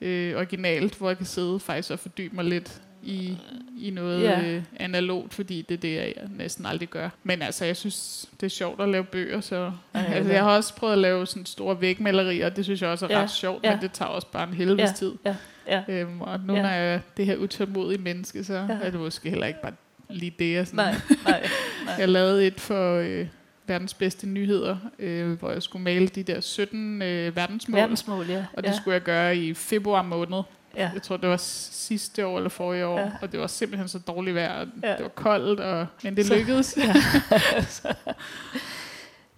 [0.00, 3.36] øh, originalt, hvor jeg kan sidde faktisk og fordybe mig lidt i,
[3.80, 4.40] i noget Ja.
[4.42, 7.09] øh, analogt, fordi det er det, jeg næsten aldrig gør.
[7.22, 9.57] Men altså, jeg synes, det er sjovt at lave bøger, så
[9.94, 12.82] Ja, ja, altså, jeg har også prøvet at lave sådan store vægmalerier, og det synes
[12.82, 13.70] jeg også er Ja, ret sjovt, ja.
[13.70, 15.12] men det tager også bare en helvedes Ja, tid.
[15.24, 15.36] ja,
[15.68, 15.82] ja.
[15.88, 16.62] Øhm, og nu Ja.
[16.62, 18.66] når jeg det her utålmodige menneske, så Ja.
[18.82, 19.72] er det måske heller ikke bare
[20.11, 20.94] lige det, jeg sådan Nej,
[21.24, 21.48] nej,
[21.84, 21.94] nej.
[21.98, 23.26] jeg lavede et for øh,
[23.66, 27.80] verdens bedste nyheder, øh, hvor jeg skulle male de der 17 øh, verdensmål.
[27.80, 28.44] Verdensmål, ja.
[28.52, 28.76] Og det ja.
[28.76, 30.42] skulle jeg gøre i februar måned.
[30.77, 30.91] Ja.
[30.95, 32.99] Jeg tror, det var sidste år eller forrige år.
[32.99, 33.11] Ja.
[33.22, 34.66] Og det var simpelthen så dårligt vejr.
[34.83, 34.93] Ja.
[34.93, 36.77] Det var koldt, og, men det Så- lykkedes.
[36.83, 36.95] Ja.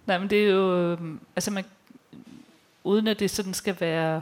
[0.05, 1.65] Nej, men det er jo, øhm, altså man,
[2.83, 4.21] uden at det sådan skal være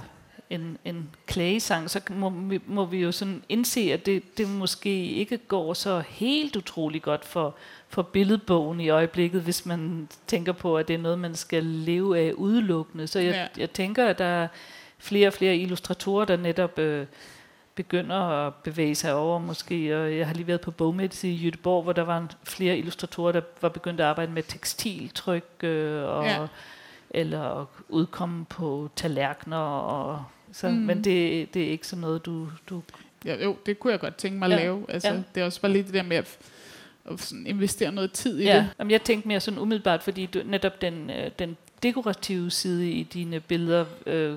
[0.49, 5.05] en, en klagesang, så må, vi- må vi jo sådan indse, at det, det måske
[5.05, 7.55] ikke går så helt utrolig godt for,
[7.89, 12.19] for billedbogen i øjeblikket, hvis man tænker på, at det er noget, man skal leve
[12.19, 13.07] af udelukkende.
[13.07, 13.61] Så jeg, Ja.
[13.61, 14.47] jeg tænker, at der er
[15.05, 17.05] flere og flere illustratorer, der netop øh,
[17.75, 18.15] begynder
[18.47, 19.97] at bevæge sig over måske.
[19.97, 23.41] Og jeg har lige været på Bogmets i Jødeborg, hvor der var flere illustratorer, der
[23.61, 26.47] var begyndt at arbejde med tekstiltryk øh, og Ja.
[27.09, 29.57] eller at udkomme på tallerkener.
[29.57, 30.75] Og, så, mm.
[30.75, 32.47] Men det, det er ikke sådan noget, du...
[32.69, 32.81] du
[33.25, 34.63] Ja, jo, det kunne jeg godt tænke mig at Ja.
[34.63, 34.85] lave.
[34.89, 35.21] Altså, Ja.
[35.35, 36.37] Det er også bare lidt det der med at,
[37.11, 38.55] at sådan investere noget tid i ja.
[38.55, 38.67] det.
[38.79, 43.03] Jamen, jeg tænkte mere sådan umiddelbart, fordi du, netop den, øh, den dekorative side i
[43.03, 44.33] dine billeder, øh,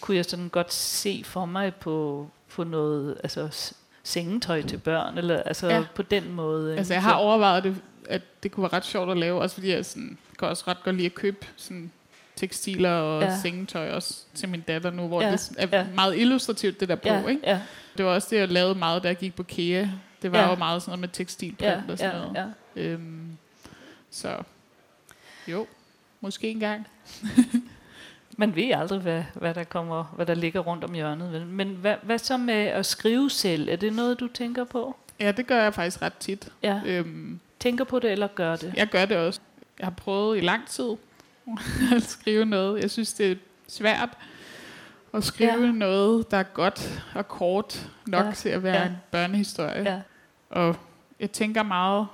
[0.00, 5.42] kunne jeg sådan godt se for mig på, på noget, altså sengetøj til børn, eller
[5.42, 5.84] altså ja.
[5.94, 6.76] På den måde.
[6.76, 7.76] Altså, jeg har overvejet det,
[8.08, 10.82] at det kunne være ret sjovt at lave, også fordi jeg sådan, kan også ret
[10.84, 11.92] godt lide at købe sådan
[12.36, 13.36] tekstiler og Ja.
[13.42, 15.86] sengetøj også til min datter nu, hvor Ja, det er ja.
[15.94, 17.40] meget illustrativt, det der bog, ja, ikke?
[17.44, 17.60] ja,
[17.96, 19.88] Det var også det, jeg lavede meget, da jeg gik på KEA.
[20.22, 20.50] Det var ja.
[20.50, 22.52] jo meget sådan noget med tekstilprint ja, og sådan ja, noget.
[22.76, 22.82] ja.
[22.82, 23.36] Øhm,
[24.10, 24.36] så
[25.48, 25.66] jo,
[26.20, 26.86] måske engang.
[28.36, 31.32] Man ved aldrig, hvad, hvad, der kommer, hvad der ligger rundt om hjørnet.
[31.32, 31.46] Vel?
[31.46, 33.68] Men hvad, hvad så med at skrive selv?
[33.68, 34.96] Er det noget, du tænker på?
[35.20, 36.48] Ja, det gør jeg faktisk ret tit.
[36.62, 36.80] Ja.
[36.86, 38.74] Øhm, Tænker på det, eller gør det?
[38.76, 39.40] jeg gør det også.
[39.78, 40.90] Jeg har prøvet i lang tid
[41.96, 42.82] at skrive noget.
[42.82, 43.36] Jeg synes, det er
[43.68, 44.08] svært
[45.14, 45.72] at skrive Ja.
[45.72, 48.32] noget, der er godt og kort nok Ja.
[48.32, 48.86] til at være ja.
[48.86, 49.82] en børnehistorie.
[49.82, 50.00] Ja.
[50.50, 50.76] Og
[51.20, 52.06] jeg tænker meget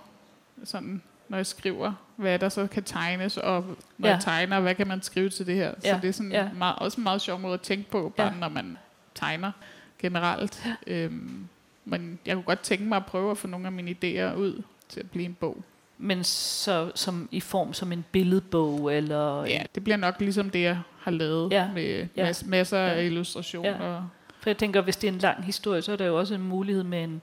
[0.65, 1.03] sådan,
[1.33, 3.65] når jeg skriver, hvad der så kan tegnes, og
[3.99, 4.15] når Ja.
[4.15, 5.75] jeg tegner, hvad kan man skrive til det her.
[5.85, 5.95] Ja.
[5.95, 6.43] Så det er sådan Ja.
[6.43, 6.49] ja.
[6.59, 8.33] meget, også en meget sjov måde at tænke på, bare Ja.
[8.35, 8.41] ja.
[8.41, 8.79] når man
[9.15, 9.53] tegner
[9.99, 10.67] generelt.
[10.87, 11.49] Øhm,
[11.85, 14.63] men jeg kunne godt tænke mig at prøve at få nogle af mine idéer ud
[14.89, 15.57] til at blive en bog.
[15.99, 19.45] Men så som i form som en billedbog, eller...
[19.45, 21.63] Ja, det bliver nok ligesom det, jeg har lavet Ja.
[21.63, 21.73] ja.
[21.73, 22.31] med Ja.
[22.31, 22.89] mas- masser Ja.
[22.95, 23.85] af illustrationer.
[23.87, 23.93] Ja.
[23.95, 24.01] Ja.
[24.41, 26.43] For jeg tænker, hvis det er en lang historie, så er der jo også en
[26.43, 27.23] mulighed med en,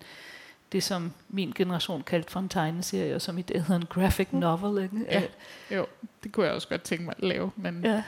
[0.72, 4.28] det, som min generation kaldte for en tegneserie, og som i dag hedder en graphic
[4.32, 4.84] novel.
[4.84, 4.95] Ikke?
[4.95, 5.05] Mm.
[5.11, 5.22] Ja.
[5.76, 5.86] Jo,
[6.24, 8.03] det kunne jeg også godt tænke mig at lave, men ja.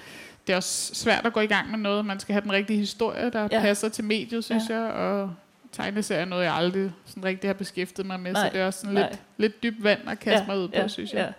[0.47, 2.05] det er også svært at gå i gang med noget.
[2.05, 3.47] Man skal have den rigtige historie, der Ja.
[3.51, 3.61] ja.
[3.61, 4.75] passer til mediet, synes Ja.
[4.75, 4.81] ja.
[4.83, 5.33] jeg, og
[5.71, 8.47] tegneserier er noget, jeg aldrig sådan rigtig har beskæftiget mig med, Nej.
[8.47, 9.09] så det er også sådan Nej.
[9.09, 11.19] lidt, lidt dybt vand at kaste mig ud på, synes jeg.
[11.19, 11.31] Ja.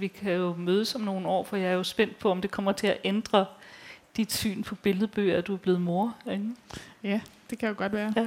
[0.00, 2.50] Vi kan jo mødes om nogle år, for jeg er jo spændt på, om det
[2.50, 3.46] kommer til at ændre
[4.16, 6.16] dit syn på billedbøger, at du er blevet mor.
[6.30, 6.44] Ikke?
[7.02, 7.20] Ja,
[7.50, 8.12] det kan jo godt være.
[8.16, 8.26] Ja.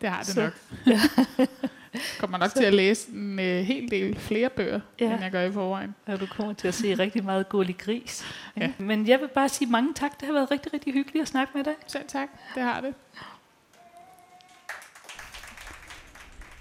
[0.00, 0.52] Det har det Så- nok.
[2.20, 5.04] kommer nok til at læse en øh, hel del flere bøger, Ja.
[5.06, 5.12] ja.
[5.14, 5.94] end jeg gør i forvejen.
[6.06, 8.24] Og du kommer til at se rigtig meget gullig gris.
[8.56, 8.72] Ja.
[8.78, 10.20] Men jeg vil bare sige mange tak.
[10.20, 11.74] Det har været rigtig, rigtig hyggeligt at snakke med dig.
[11.86, 12.94] Selv tak, det har det.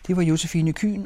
[0.08, 1.02] Det var Josefine Kyn